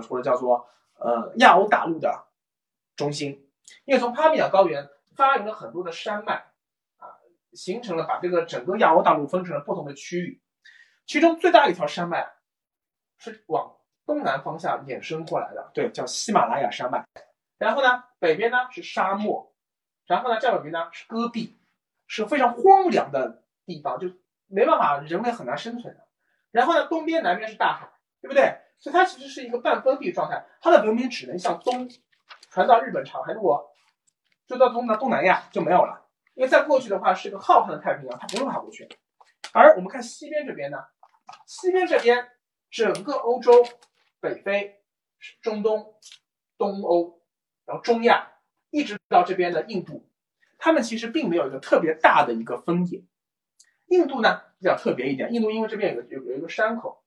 [0.08, 2.28] 或者叫做呃亚欧大陆的
[3.00, 3.50] 中心。
[3.86, 6.52] 因为从帕米尔高原发源了很多的山脉
[6.98, 7.18] 啊，
[7.54, 10.42] 形成了把这个整个亚欧大陆分成了不同的区域。
[11.08, 12.32] 其中最大一条山脉
[13.18, 13.78] 是往。
[14.06, 17.06] 东南方向衍生过来的，对，叫喜马拉雅山脉。
[17.60, 19.54] 然后呢，北边呢是沙漠，
[20.08, 21.60] 然后呢，再北边呢是戈壁，
[22.08, 24.08] 是非常荒凉的地方，就
[24.48, 26.08] 没办法，人类很难生存的。
[26.50, 28.58] 然后呢，东边、南边是大海，对不对？
[28.80, 31.88] 所以它其实是一个半封闭状态，它的文明只能向东
[32.50, 33.72] 传到日本、长海，如果
[34.48, 38.88] 就到东南东南亚就没有了，因为再过去的话是一个浩瀚的太平洋，它不用爬过去。
[39.54, 40.78] 而我们看西边这边呢，
[41.46, 42.28] 西边这边
[42.70, 43.64] 整个欧洲。
[44.22, 44.82] 北非、
[45.42, 45.96] 中东、
[46.58, 47.22] 东欧，
[47.64, 48.34] 然后中亚，
[48.70, 50.10] 一直到这边的印度，
[50.58, 53.02] 他们其实并没有一个特别大的一个分野。
[53.86, 57.02] 印度呢比较特别一点，印度因为这边有个有有一个山口，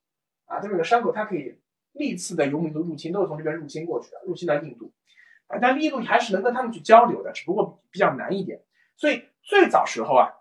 [0.46, 1.60] 啊，这边有个山口，它可以
[1.92, 4.90] 历次的游民族入侵都是从这边入侵过去的，入侵到印度，
[5.53, 8.64] 啊，但印度还是能跟他们去交流的，只不过比较难一点。
[8.96, 10.32] 所以最早时候啊，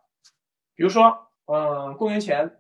[0.74, 2.60] 比如说，嗯，公元前，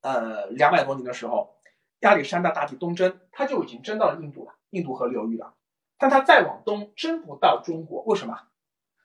[0.00, 1.54] 呃，两百多年的时候。
[2.02, 5.54] 亚历山大大帝东征，他就已经征到了印度了，印度河流域了。
[5.98, 8.38] 但他再往东征不到中国，为什么？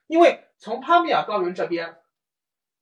[0.05, 1.97] 因为从帕米尔高原这边，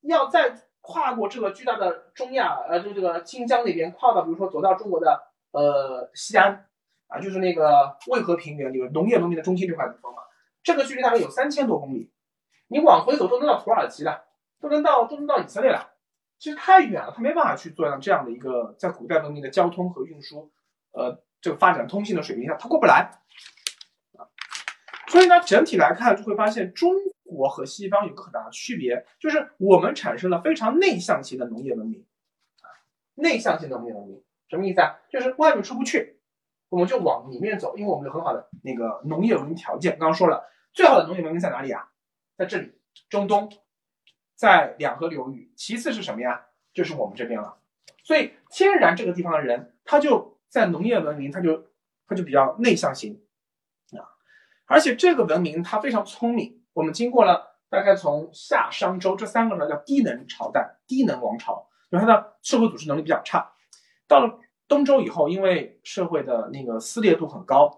[0.02, 6.68] 要再跨过这个巨大的中亚，呃，就这个新疆那边，跨到比如说走到中国的呃西安
[7.12, 10.20] 啊，就是那个渭河平原，就是农业文明的中心这块地方嘛。
[10.64, 12.10] 这个距离大概有三千多公里，
[12.70, 14.24] 你往回走都能到土耳其了，
[14.60, 15.92] 都能到都能到以色列了。
[16.40, 20.52] 其实太远了，他没办法去做到这样的一个在古代文明的交通和运输，
[20.92, 23.12] 呃，这个发展通信的水平下，他过不来
[24.18, 24.26] 啊。
[25.08, 26.94] 所以呢，整体来看就会发现，中
[27.26, 32.06] 国和西方有个很大的区别，就是我们产生了非常内向型的农业文明
[32.62, 32.66] 啊，
[33.16, 35.00] 内向型的农业文明什么意思啊？
[35.12, 36.21] 就是外面出不去，
[36.72, 40.00] 我们就往里面走，因为我们有很好的那个农业文明条件。
[40.00, 41.90] 刚刚说了，最好的农业文明在哪里啊？
[42.38, 42.72] 在这里，
[43.10, 43.52] 中东。
[44.34, 46.48] 在两河流域，其次是什么呀？
[46.74, 47.60] 就是我们这边了。
[48.04, 51.68] 所以天然这个地方的人，他就在农业文明，他就
[52.08, 53.22] 他就比较内向型
[53.92, 54.02] 啊。
[54.66, 56.64] 而且这个文明它非常聪明。
[56.74, 63.54] 我们经过了大概从夏商周这三个呢叫低能朝代、低能王朝，因为它的社会组织能力比较差。
[64.08, 64.40] 到了
[64.72, 67.70] 东周以后，因为社会的那个撕裂度很高，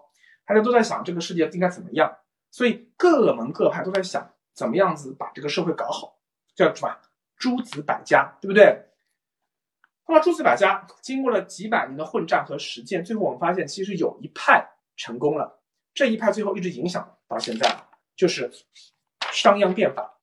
[0.46, 2.18] 大家都在想这个世界应该怎么样，
[2.52, 6.20] 所以各门各派都在想怎么样子把这个社会搞好。
[6.54, 6.96] 叫什么？
[7.36, 8.86] 诸子百家，对不对？
[10.06, 14.64] 那么诸子百家经过了几百年的混战和实践，最后我们发现，其实有一派
[14.96, 15.60] 成功了。
[15.92, 18.52] 这一派最后一直影响到现在，就是
[19.32, 20.20] 商鞅变法，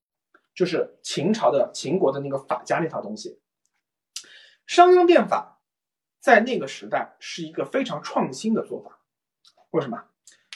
[0.56, 3.42] 就是秦朝的秦国的那个法家那套东西。
[4.66, 5.51] 商鞅变法
[6.22, 9.00] 在那个时代是一个非常创新的做法。
[9.72, 10.06] 为什么？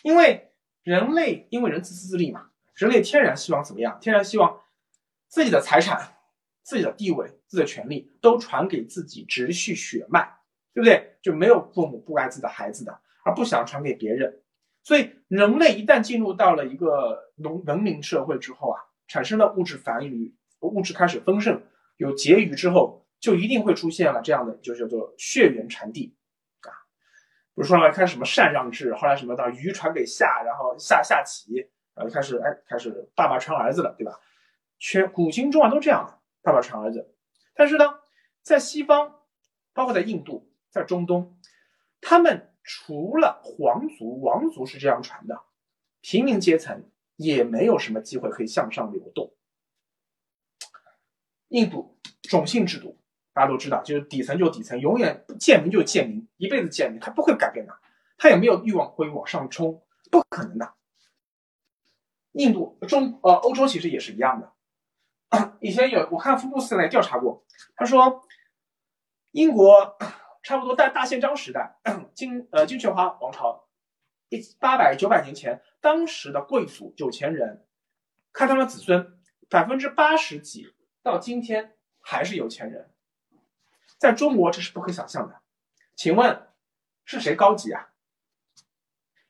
[0.03, 0.51] 因为
[0.83, 3.97] 人类因为人自私自利嘛，人类天然希望怎么样？
[3.99, 4.61] 天然希望。
[5.27, 6.15] 自己的财产、
[6.63, 10.37] 自己的地位、自己的权利都传给自己直系血脉，
[10.73, 11.17] 对不对？
[11.21, 14.41] 就没有父母不爱自己的孩子的，而不想传给别人。
[14.81, 21.63] 所以，人类一旦进入到了一个农文明社会之后啊，产生了物质繁育，物质开始丰盛，
[21.97, 26.15] 有结余之后，就一定会出现了这样的，就叫做血缘传递
[26.61, 26.69] 啊。
[27.53, 31.55] 比如说呢，开始什么禅让制，后来什么到虞传给夏，然后夏夏启，
[31.93, 34.19] 然后开始哎，开始爸爸传儿子了，对吧？
[34.77, 37.15] 全古今中外都这样的，爸爸传儿子。
[37.55, 37.85] 但是呢，
[38.41, 39.21] 在西方，
[39.73, 41.39] 包括在印度、在中东，
[42.01, 45.41] 他们除了皇族、王族是这样传的，
[46.01, 49.33] 平民阶层也没有什么机会可以向上流动。
[51.47, 52.94] 印度种姓制度，
[53.35, 57.77] 大家都知道，就是底层就底层，永远贱民就是贱民，一辈子贱民，他不会改变的，
[58.17, 60.73] 他也没有欲望会往上冲，不可能的。
[62.31, 64.53] 印度、中呃欧洲其实也是一样的。
[65.59, 67.43] 以前有我看福布斯来调查过，
[67.75, 68.25] 他说
[69.31, 69.97] 英国
[70.41, 71.75] 差不多在大宪章时代，
[72.13, 73.67] 金呃金雀花王朝
[74.29, 77.65] 一八百九百年前，当时的贵族有钱人，
[78.31, 79.19] 看他们子孙
[79.49, 80.73] 百分之八十几
[81.03, 82.91] 到今天还是有钱人，
[83.97, 85.41] 在中国这是不可想象的。
[85.95, 86.47] 请问
[87.05, 87.89] 是谁高级啊？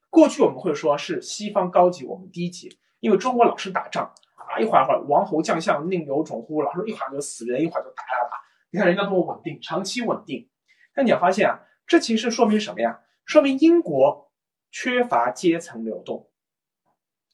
[0.09, 4.13] 过去我们会说是西方高级，我们低级，因为中国老是打仗。
[4.35, 6.61] 啊，一会儿会儿王侯将相宁有种乎？
[6.61, 8.37] 老是一会儿就死人，一会儿就打打打。
[8.69, 10.49] 你看人家多么稳定，长期稳定。
[10.93, 13.01] 但你要发现啊，这其实说明什么呀？
[13.25, 14.31] 说明英国
[14.71, 16.29] 缺乏阶层流动，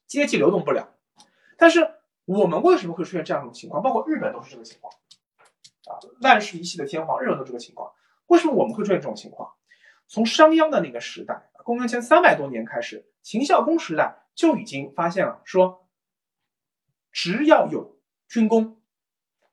[0.08, 0.96] 阶级流动不了。
[1.58, 3.84] 但是我们为什么会出现这样一种情况？
[3.84, 4.94] 包括日本都是这个情况
[6.22, 7.92] 万世一系的天皇，日本都这个情况。
[8.28, 9.54] 为什么我们会出现这种情况？
[10.08, 15.88] 从商鞅的那个时代，公元前三百多年开始，秦孝公时代就已经发现了说。
[17.14, 18.82] 只要有军功，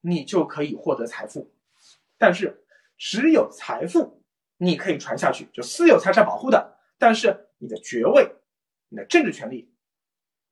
[0.00, 1.52] 你就可以获得财富。
[2.16, 2.64] 但是，
[2.96, 4.22] 只有财富
[4.58, 6.78] 你可以传下去，就私有财产保护的。
[6.98, 8.36] 但是，你的爵位、
[8.88, 9.74] 你的政治权利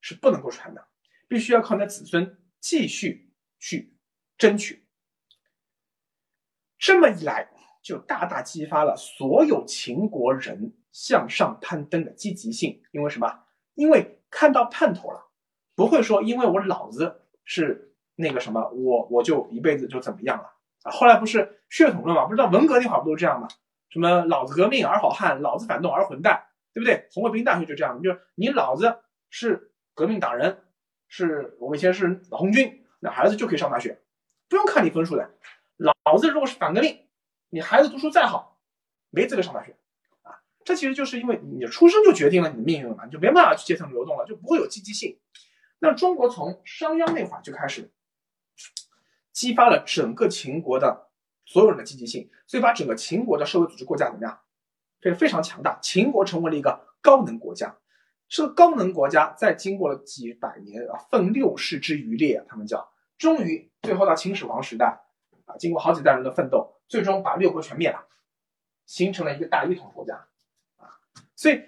[0.00, 0.88] 是不能够传的，
[1.28, 3.96] 必须要靠你的子孙继续去
[4.36, 4.85] 争取。
[6.78, 7.48] 这么一来，
[7.82, 12.82] 就大大激发了所有秦国人向上攀登的积极性。
[12.92, 13.40] 因为什么？
[13.74, 15.22] 因为看到盼头了。
[15.74, 20.44] 不会说，因为我老子是那个什么，我我就一辈子就怎么样了
[20.84, 20.90] 啊？
[20.90, 22.24] 后来不是血统论嘛？
[22.24, 23.46] 不知道文革那会儿不都这样吗？
[23.90, 27.06] 什么老子革命而好汉，老子反动而混蛋，对不对？
[27.12, 30.64] 红卫兵大学就这样，就是你老子是革命党人，
[31.08, 34.00] 是我们以前是红军，那孩子就可以上大学，
[34.48, 35.30] 不用看你分数的。
[36.06, 37.00] 老子如果是反革命，
[37.50, 38.60] 你孩子读书再好，
[39.10, 39.76] 没资格上大学
[40.22, 40.38] 啊！
[40.64, 45.18] 这其实就是因为你出生就决定了你的命运了嘛，你就没办法去阶层流动了，就不会有积极性。
[45.80, 47.92] 那中国从商鞅那会儿就开始
[49.32, 51.08] 激发了整个秦国的
[51.44, 54.38] 所有人的积极性，所以把整个秦国的社会组织构架怎么样？
[55.00, 55.76] 变得非常强大。
[55.82, 57.76] 秦国成为了一个高能国家。
[58.28, 65.00] 这个高能国家在经过了几百年啊，奋六世之余烈，他们叫终于最后到秦始皇时代，
[65.46, 68.06] 啊，经过好几代人的奋斗，最终把六国全灭了，
[68.84, 70.26] 形成了一个大一统国家
[70.76, 70.92] 啊。
[71.34, 71.62] 所以，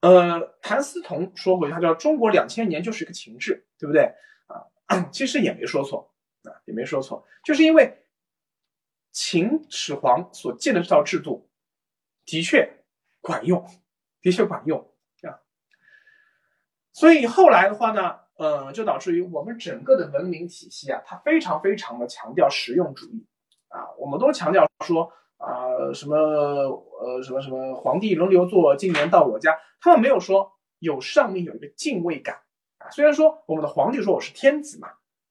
[0.00, 4.14] 呃，谭嗣同说过，他叫中国两千年就是一个秦制，对不对
[4.46, 5.02] 啊？
[5.12, 6.14] 其实也没说错
[6.44, 8.04] 啊，也没说错，就是因为
[9.12, 11.50] 秦始皇所建的这套制度
[12.24, 12.84] 的确
[13.20, 13.68] 管用，
[14.20, 15.42] 的确管用啊。
[16.92, 18.23] 所以后来的话呢？
[18.36, 23.24] 呃，就导致于我们整个的文明体系啊，它非常非常的强调实用主义
[23.68, 32.42] 啊，我们都强调说啊，什么呃什么什么皇帝轮流坐，今年到我家，他们没有说有上面有一个敬畏感
[32.78, 32.90] 啊。
[32.90, 34.88] 虽然说我们的皇帝说我是天子嘛，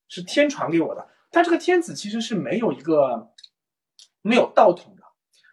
[0.07, 3.33] 是天传给我的，但这个天子其实是没有一个
[4.21, 5.03] 没有道统的，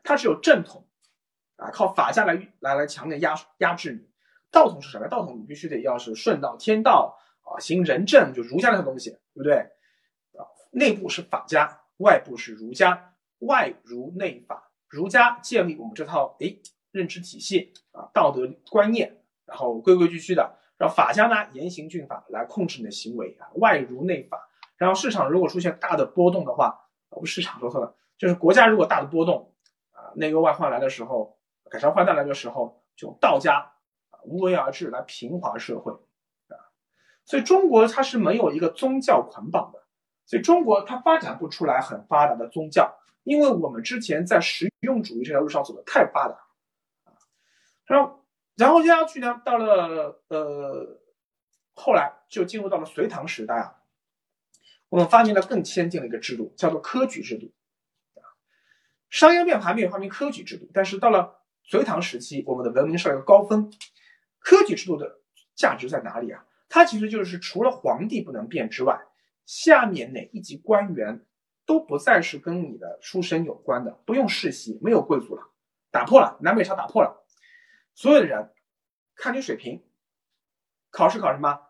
[0.05, 0.87] 他只有正统
[1.57, 4.09] 啊，靠法家来来来强烈压压制你。
[4.53, 5.09] 道统是什么？
[5.09, 7.17] 道统你必须得要是顺道天道。
[7.51, 9.57] 啊，行仁政就儒家那套东西，对不对？
[10.39, 16.57] 啊，内部是法家，外部是儒家，外儒内法，儒家建立我们这套哎
[16.93, 29.53] 认知体系啊，道德观念，然后规规矩矩的，然后法家呢严刑峻法来控制你的行为啊，外儒内法，然后市场如果出现大的波动的话，不是市场说错了，就是国家如果大的波动
[29.91, 31.39] 啊，内忧外患来的时候，
[31.69, 33.73] 改朝换代来的时候，就道家
[34.25, 35.93] 无为而治来平滑社会。
[37.31, 39.81] 所以中国它是没有一个宗教捆绑的，
[40.27, 46.35] 所以中国它发展不出来很发达的宗教，因为我们之前在实用主义这条路上走的太发达，
[47.05, 47.15] 啊，
[47.85, 48.25] 然后
[48.57, 50.99] 然后接下去呢，到了呃
[51.73, 53.77] 后来就进入到了隋唐时代啊，
[54.89, 57.53] 我们发明了更先进的一个制度，叫做科举制度，
[59.09, 63.73] 商鞅变法没有发明科举制度，但是到了隋唐时期，我们的文明上一个高峰，
[64.41, 65.21] 科举制度的
[65.55, 66.45] 价值在哪里啊？
[66.71, 68.99] 它其实就是除了皇帝不能变之外，
[69.45, 71.27] 下面哪一级官员
[71.67, 75.51] 都不再是跟你的出身有关的，不用世袭，没有贵族了，
[75.91, 77.27] 打破了南北朝打破了，
[77.95, 78.53] 所有的人
[79.17, 79.85] 看你水平，
[80.91, 81.61] 考试考什么？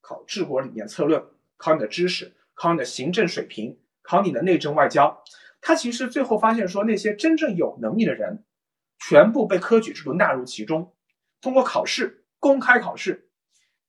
[0.00, 1.22] 考治国理念策略，
[1.58, 5.22] 考你的知识，考你的行政水平，考你的内政外交。
[5.60, 8.44] 他其实最后发现说，那些真正有能力的人，
[8.98, 10.94] 全部被科举制度纳入其中，
[11.42, 13.25] 通过考试，公开考试。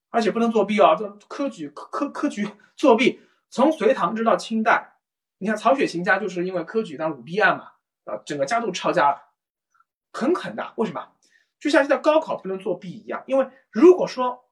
[0.09, 0.95] 而且不能作弊啊！
[0.95, 4.97] 这科举科科科举作弊，从隋唐直到清代，
[5.37, 7.71] 你看曹雪芹家就是因为科举当舞弊案嘛，
[8.05, 9.21] 啊，整个家都抄家了，
[10.11, 10.73] 很狠的。
[10.77, 11.09] 为什么？
[11.59, 14.45] 就像现在高考不能作弊一样，因为如果说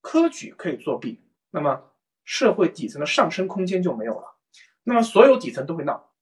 [0.00, 1.92] 科举可以作弊，那么
[2.24, 4.36] 社会底层的上升空间就没有了，
[4.84, 6.12] 那么所有底层都会闹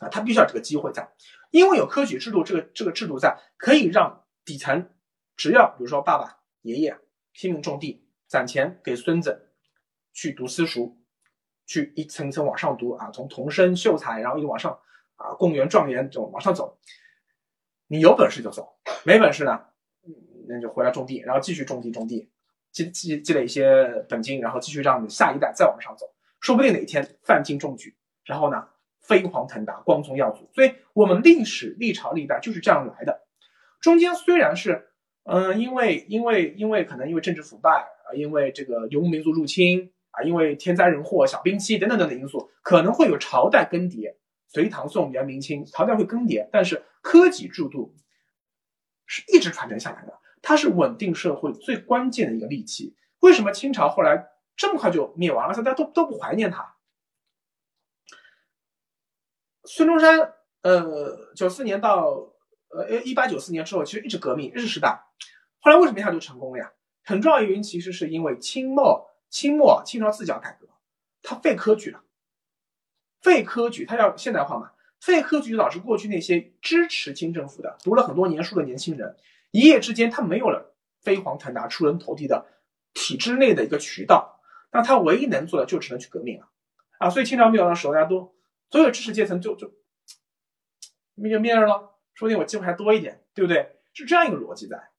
[0.00, 1.12] 啊，他必须要这个机会在，
[1.50, 4.90] 因为有科举制度这个这个制度在，可以让底层
[5.36, 6.98] 只要比如说爸爸爷爷
[7.32, 8.01] 拼命种地。
[8.32, 9.50] 攒钱给孙子
[10.14, 10.96] 去读私塾，
[11.66, 14.72] 去一层一层往上读啊，从童生秀才，然后一直往上
[15.16, 16.78] 啊，公务员、状元这种往上走。
[17.88, 18.72] 你有本事就走，
[19.04, 19.62] 没本事呢，
[20.48, 22.30] 那就回来种地，然后继续种地种地，
[22.70, 26.06] 积积积累一些本金，然后继续让你下一代再往上走，
[26.40, 28.66] 说不定哪天范进中举，然后呢
[29.02, 30.48] 飞黄腾达，光宗耀祖。
[30.54, 33.26] 所以我们历史历朝历代就是这样来的。
[33.78, 34.88] 中间虽然是
[35.24, 37.88] 嗯，因为因为因为可能因为政治腐败。
[38.14, 44.16] 因为这个游牧民族入侵啊，因为天灾人祸、小冰期等等等等因素，可能会有朝代更迭。
[44.48, 47.94] 隋唐宋元明清朝代会更迭，但是科举制度
[49.06, 52.94] 是一直传承下来的，它是稳定社会最关键的一个利器。
[53.20, 55.54] 为什么清朝后来这么快就灭亡了？
[55.54, 56.76] 大家都都不怀念它。
[59.64, 62.34] 孙中山，呃，九四年到
[62.68, 65.02] 呃一八九四年之后，其实一直革命，日式时代。
[65.60, 66.72] 后来为什么一下就成功了呀？
[67.04, 70.68] 很重要的原因其实是因为清末清末清朝自讲改革，
[71.22, 72.02] 他废科举了，
[73.20, 79.16] 废科举，他要现代化嘛，废科举导致过去那些支持清政府的、读了很多年书的年轻人，
[79.50, 82.46] 一夜之间他没有了飞黄腾达、出人头地的
[82.94, 84.40] 体制内的一个渠道，
[84.70, 86.48] 那他唯一能做的就只能去革命了
[86.98, 87.10] 啊！
[87.10, 88.34] 所以清朝灭亡的时候，大家都
[88.70, 89.72] 所有知识阶层就就
[91.14, 93.80] 灭灭了，说不定我机会还多一点，对不对？
[93.92, 94.91] 是这样一个逻辑在。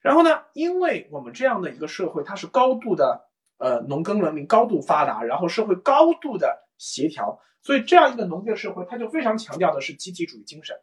[0.00, 0.44] 然后呢？
[0.54, 3.28] 因为我们这样的一个社会，它是高度的
[3.58, 10.80] 呃农耕文明，高度发达，然后社会高度的协调，所以这样一个农业社会，它就非常强调的是集体主义精神。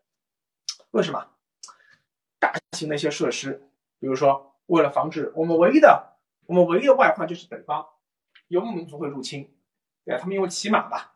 [0.92, 1.28] 为什么？
[2.40, 3.68] 大型的一些设施，
[4.00, 7.88] 比如说为了防止我们唯一的我们唯一的外患就是北方
[8.48, 9.52] 游牧民族会入侵，
[10.06, 10.22] 对吧？
[10.22, 11.16] 他们因为骑马吧，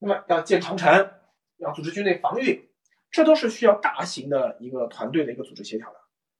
[0.00, 1.12] 那么要建长城，
[1.58, 2.68] 要组织军队防御，
[3.12, 5.97] 这都是需要大型的一个团队的一个组织协调的。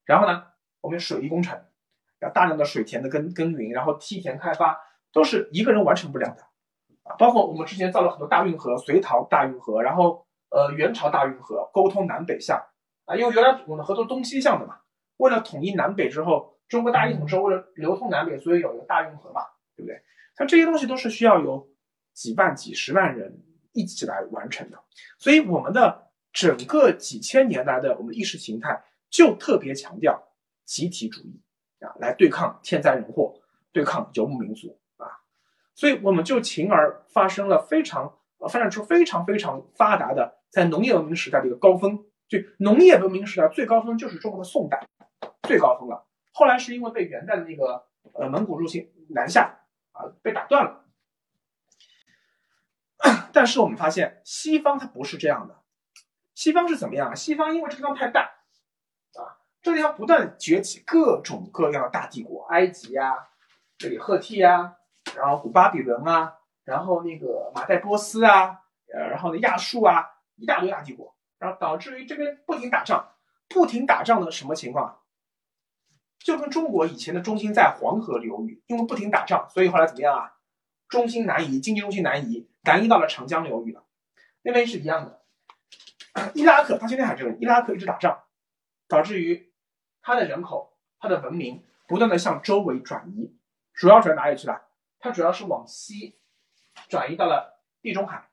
[0.08, 0.42] 然后呢，
[0.80, 1.62] 我们水利工程
[2.20, 4.80] 要大量的水田的耕耕耘，然后梯田开发
[5.12, 6.42] 都是一个人完成不了的。
[7.02, 12.58] 啊，包括我们之前造了很多大运河，隋唐大运河，然后呃元朝大运河，沟通南北向。
[13.04, 14.78] 啊，因为原来我们的河都东西向的嘛，
[15.18, 19.42] 为了统一南北之后，中国大一统之后，为了流通南北，所以有一个大运河嘛，
[19.76, 20.02] 对不对？
[20.36, 21.68] 像这些东西都是需要有
[22.14, 23.42] 几万、几十万人
[23.72, 24.78] 一起来完成的，
[25.18, 30.28] 所以我们的整个几千年来的我们意识形态就特别强调
[30.64, 31.40] 集体主义
[31.80, 33.40] 啊，来对抗天灾人祸，
[33.72, 35.06] 对抗游牧民族啊。
[35.74, 44.86] 所以我们就从而发生了非常呃发展出非常非常发达的在农业文明时代的一个高峰，就农业文明时代最高峰就是中国的宋代，
[45.42, 46.06] 最高峰了。
[46.32, 49.60] 后来是因为被元代的那个呃蒙古入侵南下
[49.92, 50.84] 啊被打断了。
[53.32, 55.62] 但是我们发现西方它不是这样的，
[56.34, 57.14] 西方是怎么样？
[57.14, 58.28] 西方因为这个地方太大，
[59.68, 63.28] 这个地方不断崛起各种各样的大帝国，埃及呀，
[63.76, 64.76] 这里赫梯呀。
[65.14, 70.06] 然后古巴比伦啊，然后那个马代波斯啊，呃，然后呢亚述啊，
[70.36, 73.10] 一大堆大帝国，然后导致于这边不停打仗，
[73.46, 75.00] 不停打仗的什么情况？
[76.18, 80.32] 就跟中国以前的中心在黄河流域，因为不停打仗，所以后来怎么样啊？
[80.88, 83.84] 中心南移，经济中心南移，南移到了长江流域了。
[84.40, 85.20] 那边是一样的，
[86.32, 88.22] 伊拉克，他现在还是伊拉克一直打仗，
[88.88, 89.47] 导致于
[90.08, 93.36] 它的人口、它的文明不断的向周围转移，
[93.74, 94.62] 主要转哪里去了？
[94.98, 96.18] 它主要是往西
[96.88, 98.30] 转移到了地中海，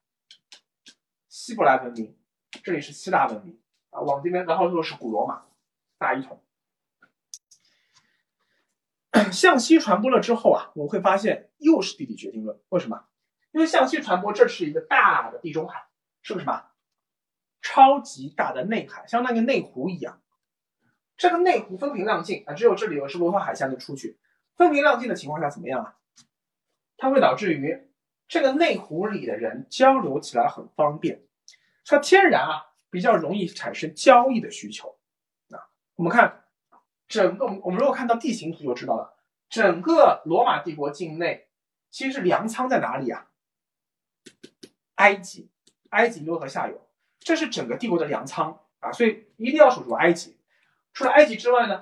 [1.28, 2.18] 希伯来文明，
[2.64, 3.60] 这里是希腊文明
[3.90, 5.48] 啊，往这边，然后又是古罗马
[5.98, 6.42] 大一统，
[9.34, 12.58] 向西传播了之后啊，我们会发现又是地理决定论。
[12.70, 13.04] 为什么？
[13.52, 15.86] 因为向西传播，这是一个大的地中海，
[16.22, 16.68] 是不是什么？
[17.62, 20.22] 超级大的内海，像那个内湖一样，
[21.18, 24.18] 这个内湖风平浪静啊，只有这里有是罗马海峡能出去。
[24.56, 25.98] 风平浪静的情况下怎么样啊？
[26.98, 27.90] 它会导致于
[28.28, 31.24] 这个内湖里的人交流起来很方便，
[31.86, 34.98] 它天然啊比较容易产生交易的需求。
[35.50, 36.46] 啊，我们看
[37.08, 39.18] 整个我们如果看到地形图就知道了，
[39.50, 41.50] 整个罗马帝国境内
[41.92, 43.28] 其实是粮仓在哪里啊？
[44.96, 45.50] 埃及，
[45.90, 46.90] 埃及流河下游，
[47.20, 50.38] 这是整个帝国的粮仓啊，所以一定要守住埃及。
[50.96, 51.82] 除了埃及之外呢，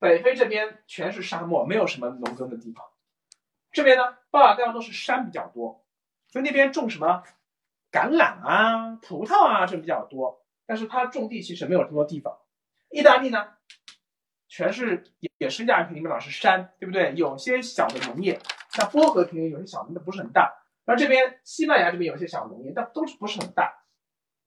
[0.00, 2.84] 北非这边全是沙漠，没有什么农耕的地方。
[3.70, 5.86] 这边呢，巴尔干都是山比较多，
[6.28, 7.22] 所以那边种什么
[7.92, 10.44] 橄榄啊、葡萄啊这比较多。
[10.66, 12.36] 但是它种地其实没有这么多地方。
[12.90, 13.54] 意大利呢，
[14.48, 15.04] 全是
[15.38, 17.14] 也是亚平里面老是山，对不对？
[17.14, 18.40] 有些小的农业，
[18.70, 20.52] 像波河平原有些小农的不是很大。
[20.84, 23.84] 而这边西班牙这边有些小农业，但都是不是很大。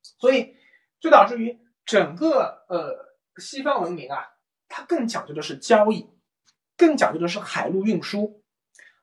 [0.02, 0.58] 所以
[1.00, 3.07] 就导致于整个呃
[3.42, 4.26] 西方文明啊，
[4.68, 6.10] 它更讲究的是交易，
[6.76, 8.44] 更讲究的是海陆运输。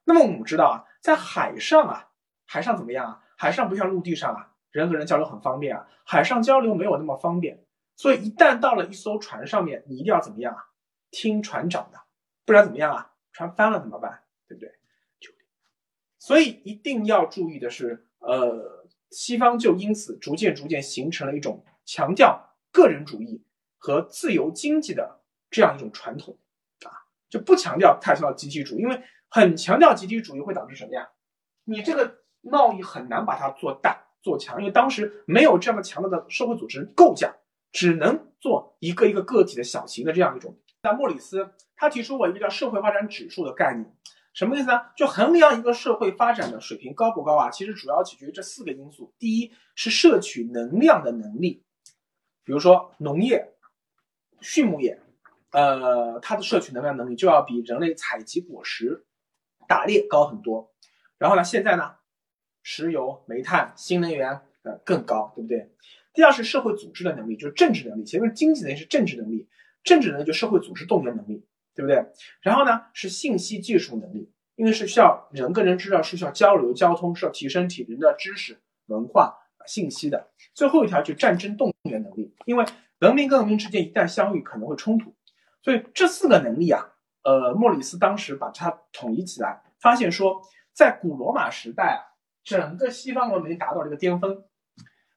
[0.05, 2.11] 那么我们知道啊，在海上啊，
[2.47, 3.23] 海上怎么样啊？
[3.37, 5.89] 海上不像陆地上啊，人和人交流很方便啊。
[6.05, 7.65] 海上交流没有那么方便，
[7.97, 10.65] 所以一旦到了一艘船上面，你一定要怎么样啊？
[11.11, 12.01] 听船长的，
[12.45, 13.13] 不然怎么样啊？
[13.33, 14.25] 船翻了怎么办？
[14.47, 14.73] 对不对？
[16.19, 23.45] 所以一定要注意的是，呃，西方就因此逐渐逐渐形成了一种强调个人主义
[23.85, 25.21] 和自由经济的
[25.51, 26.39] 这样一种传统
[26.87, 26.89] 啊，
[27.29, 29.03] 就不强调太强调集体主义，因为。
[29.31, 31.09] 很强调集体主义会导致什么呀？
[31.65, 37.35] 你这个贸易很难把它做大做强，因为当时没有这样的强大的社会组织构架，
[37.73, 40.57] 只能做一个一个个体的小型的这样一种。
[40.83, 43.93] 那莫里斯他提出过一个叫社会发展指数的概念，
[44.35, 44.83] 什么意思呢？
[44.97, 47.51] 就衡量一个社会发展的水平高不高啊？
[47.51, 49.13] 其实主要取决于这四个因素。
[49.19, 51.65] 第一是摄取能量的能力，
[52.45, 53.54] 比如说农业、
[54.45, 55.01] 畜牧业，
[55.53, 59.07] 呃，它的摄取能量能力就要比人类采集果实。
[59.67, 60.75] 打猎高很多，
[61.17, 61.43] 然后呢？
[61.43, 61.95] 现在呢？
[62.63, 65.71] 石油、煤炭、新能源呃更高，对不对？
[66.13, 68.05] 第二是社会组织的能力，就是政治能力。
[68.05, 69.49] 前面经济能力是政治能力，
[69.83, 72.05] 政治能力就社会组织动员能力，对不对？
[72.43, 79.35] 然后呢是信息技术能力，因为是需要人跟人之间是需要交流交通，是要提升体人的知识、文化、
[79.67, 80.29] 信息的。
[80.53, 82.67] 最后一条就战争动员能力，因为
[83.01, 85.15] 文明跟文明之间一旦相遇，可能会冲突，
[85.63, 86.91] 所以这四个能力啊。
[87.23, 90.43] 呃，莫里斯当时把它统一起来，发现说，
[90.75, 94.45] 在古罗马时代啊，整个西方文明达到了一个巅峰，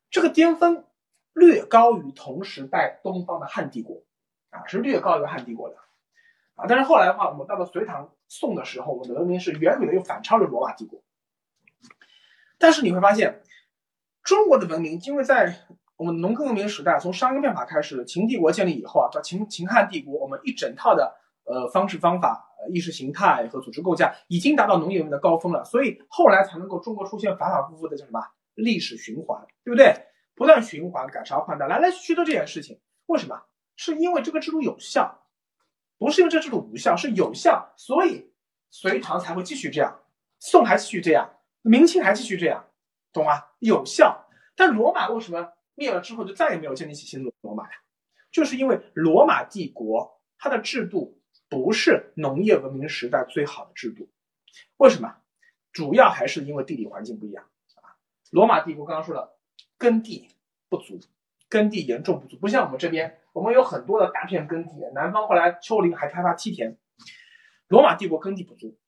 [0.10, 0.86] 这个巅峰
[1.34, 4.06] 略高于同时代东方的汉帝国，
[4.52, 5.76] 啊，是略高于汉帝国的，
[6.56, 11.04] 啊，但是后来的话，我们到了隋唐宋的时候，我们的文明是远远的又反超了罗马帝国。
[12.58, 13.44] 但是你会发现，
[14.24, 15.68] 中国的文明，因为在
[15.98, 21.18] 我们农耕文明时代，从商鞅变法开始，秦帝国建立以后啊，到秦秦汉帝国，我们一整套的。
[21.50, 28.20] 呃方式方法、呃意识形态和组织构架已经达到农业文明的高峰了，所以后来才能够中国出现反反复复的叫什么
[28.54, 29.96] 历史循环，对不对？
[30.36, 33.42] 不断循环、改朝换代，来来去去都这件事情，为什么？
[33.78, 35.24] 是因为这个制度有效，
[35.98, 38.34] 不是因为这制度无效，是有效，所以
[38.70, 40.02] 隋唐才会继续这样，
[40.40, 41.30] 宋还继续这样，
[41.62, 42.66] 明清还继续这样，
[43.14, 43.42] 懂吗？
[43.60, 44.28] 有效。
[44.58, 47.76] 但罗马为什么灭了之后就再也没有建立起新的罗马呀？
[48.32, 54.10] 就是因为罗马帝国它的制度不是农业文明时代最好的制度。
[54.78, 55.18] 为什么？
[55.72, 57.94] 主要还是因为地理环境不一样啊。
[58.32, 59.38] 罗马帝国刚刚说了，
[59.78, 60.30] 耕地
[60.68, 61.00] 不足，
[61.48, 66.76] 耕地严重不足，不像我们这边，我们有很多的大片耕地，南方后来丘陵还开发梯田。
[67.68, 68.80] 罗马帝国耕地不足，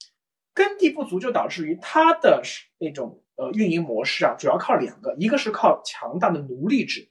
[0.56, 2.42] 耕地不足就导致于它的
[2.80, 3.24] 那种。
[3.40, 7.08] 呃，运营模式啊，主要靠两个，一个是靠强大的奴隶制，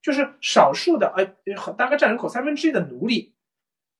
[0.00, 3.34] 就是少数的呃，大概占人口三分之一的奴隶，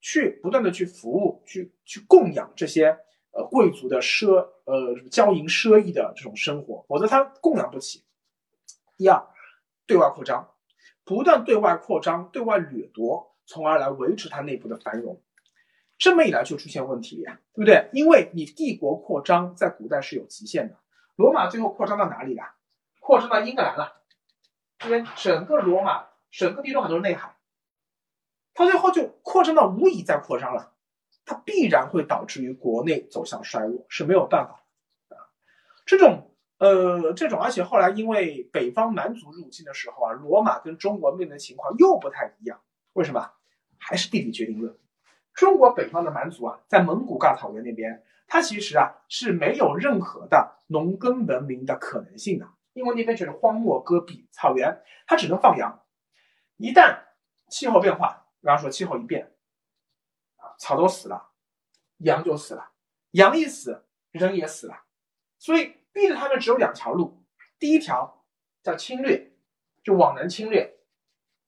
[0.01, 2.97] 去不断的去服务，去去供养这些
[3.29, 8.03] 呃贵族的奢呃骄淫奢逸的这种生活，否则他供养不起。
[8.97, 9.23] 第二，
[9.85, 10.49] 对外扩张，
[11.05, 15.21] 不断对外扩张，对外掠夺，从而来维持它内部的繁荣。
[15.99, 17.87] 这么一来就出现问题了呀，对不对？
[17.93, 20.75] 因为你帝国扩张在古代是有极限的。
[21.17, 22.53] 罗马最后扩张到哪里了？
[22.99, 24.03] 扩张到英格兰了。
[24.77, 27.35] 这边整个罗马，整个地中海都是内海。
[28.53, 30.73] 它最后就扩张到无以再扩张了，
[31.25, 34.63] 它必然会导致于国内走向衰落，是没有办法
[35.09, 35.25] 的啊。
[35.85, 42.61] 这种呃，这种，而且后来因为北方蛮族入侵的时候啊，罗马跟中国面临的情况又不太一样。
[42.93, 43.31] 为什么？
[43.79, 44.77] 还是地理决定论。
[45.33, 48.03] 中国北方的蛮族啊，在蒙古大草原那边。
[48.27, 55.83] 它其实啊是没有任何的农耕文明的可能性的，因为那边就是荒漠戈壁草原，它只能放羊。
[56.57, 57.03] 一旦
[57.49, 59.33] 气候变化，比方说气候一变，
[60.35, 61.29] 啊，草都死了，
[61.99, 62.71] 羊就死了，
[63.11, 64.83] 羊一死，人也死了，
[65.37, 67.23] 所以逼着他们只有两条路，
[67.57, 68.25] 第一条
[68.61, 69.31] 叫侵略，
[69.83, 70.77] 就往南侵略，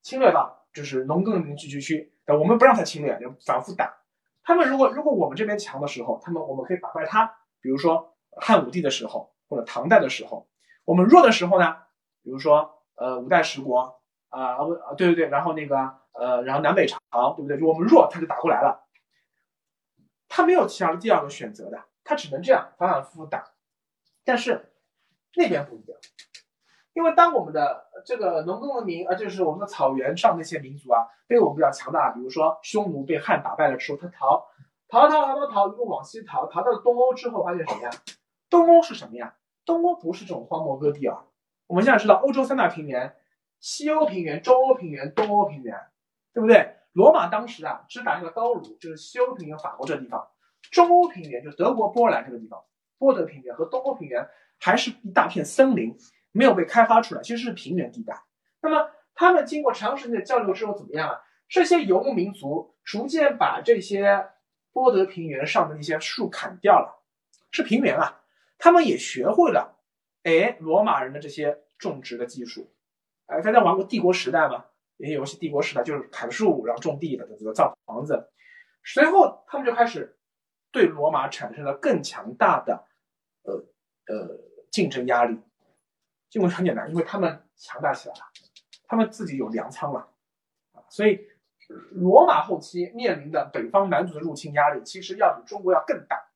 [0.02, 3.99] 侵略到就是农耕文明聚居区，我们不让他侵略，就反复打。
[4.44, 7.38] 他们如果如果我们这边强的时候，他们我们可以打败他。
[7.62, 10.48] 比如说汉武帝的时候，或者唐代的时候，
[10.86, 11.76] 我们弱的时候呢，
[12.24, 15.78] 比如说呃五代十国啊不啊对对对，然后那个
[16.14, 17.00] 呃然后南北朝
[17.36, 17.60] 对不对？
[17.60, 18.88] 就我们弱他就打过来了，
[20.28, 23.44] 他没有其他第二个选择的，他只能这样反反复复打。
[24.24, 24.72] 但是
[25.36, 26.00] 那边不一样。
[26.94, 34.46] 因为当我们的这个农耕文明啊，就是我们的草原上那些民族啊，被我们比较强大，比如说匈奴被汉打败了之后，他逃，
[34.88, 37.90] 逃逃逃逃逃，一路往西逃，逃到了东欧之后，发现什么呀？
[38.50, 39.36] 东欧是什么呀？
[39.66, 41.26] 东欧不是这种荒漠戈壁啊。
[41.68, 43.16] 我们现在知道欧洲三大平原：
[43.60, 45.78] 西欧平原、中欧平原、东欧平原，
[46.34, 46.76] 对不对？
[46.94, 50.20] 罗马当时啊，只打那个高卢，就是西欧平原，法国这地方；
[50.72, 52.60] 中欧平原就德国波兰这个地方，
[52.98, 54.28] 波德平原和东欧平原
[54.60, 55.96] 还是一大片森林。
[56.40, 58.24] 没有被开发出来，其实是平原地带。
[58.62, 61.20] 那么他们经过长时间的交流之后怎么样啊？
[61.50, 64.30] 这些游牧民族逐渐把这些
[64.72, 67.04] 波德平原上的那些树砍掉了，
[67.52, 68.22] 是平原啊。
[68.58, 69.78] 他们也学会了，
[70.24, 72.72] 哎，罗马人的这些种植的技术。
[73.26, 74.64] 哎，大家玩过帝国时代吗？
[74.96, 78.30] 也有游戏帝国时代就是砍树然后种地的，这个造房子。
[78.86, 80.18] 随后他们就开始
[80.72, 82.86] 对罗马产生了更强大的
[83.44, 83.54] 呃
[84.08, 84.40] 呃
[84.72, 85.38] 竞争压力。
[86.34, 88.22] 因为很简单，因为他们强大起来了，
[88.88, 90.08] 他们自己有粮仓了，
[90.74, 91.22] 啊，所以
[91.92, 96.30] 罗马后期面临的北方蛮族的入侵压力，其实要比中国要更大，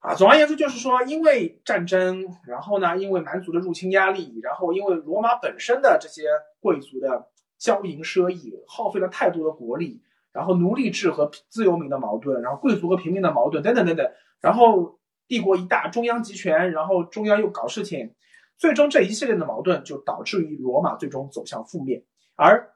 [0.00, 6.24] 啊，总而言之就是说，因为战争，然后呢，因为蛮族的入侵压力，然后因为罗马本身的这些
[6.60, 14.12] 贵族的骄淫奢逸，耗费了太多的国力，然后奴隶制和自由民的矛盾，然后贵族和平民的矛盾，等等等等，
[14.42, 14.98] 然后。
[15.32, 18.14] 帝国一大，中央集权，然后中央又搞事情，
[18.58, 22.04] 最终这一系列的矛盾就导致于罗马最终走向覆灭。
[22.34, 22.74] 而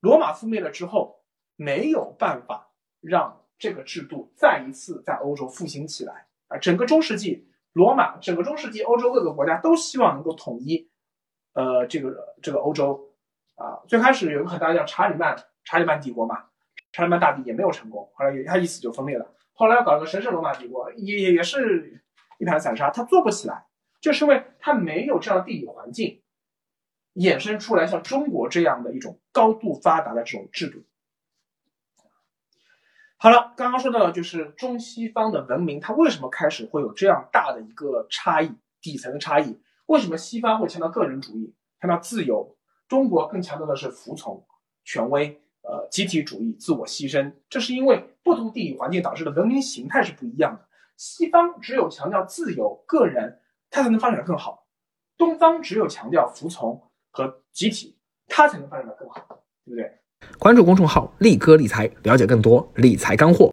[0.00, 1.22] 罗马覆灭了之后，
[1.54, 2.70] 没有办法
[3.02, 6.26] 让这个制度再一次在欧洲复兴起来。
[6.46, 10.90] 啊，整个中世纪，罗马整个中世纪欧洲各个国家都希望能够统一，
[11.52, 13.12] 呃，这个这个欧洲。
[13.56, 16.46] 啊，最开始有个很大叫查理曼查理曼帝国嘛，
[16.90, 19.30] 查理曼大帝也没有成功，后来他一死就分裂了。
[19.58, 22.00] 后来要搞个神圣罗马帝国，也也也是
[22.38, 23.66] 一盘散沙，他做不起来，
[24.00, 26.22] 就是因为他没有这样的地理环境，
[27.14, 30.84] 衍生出来像中国这样的一种高度发达的这种制度。
[33.16, 39.60] 好了，刚刚说到的就是中西方的文明，它为什么开始会有这样大的一个差异，底层的差异？
[39.86, 42.56] 为什么西方会强调个人主义，强调自由，
[42.86, 44.46] 中国更强调的是服从
[44.84, 47.32] 权威，呃集体主义、自我牺牲。
[47.48, 50.66] 这是因为不同地理环境导致的文明形态是不一样的。
[50.96, 53.38] 西方只有强调自由、个人，
[53.70, 54.66] 它才能发展得更好；
[55.16, 57.96] 东方只有强调服从和集体，
[58.26, 59.20] 它才能发展得更好，
[59.64, 59.92] 对不对？
[60.38, 63.52] 关注公众号“力哥理财”，了解更多理财干货。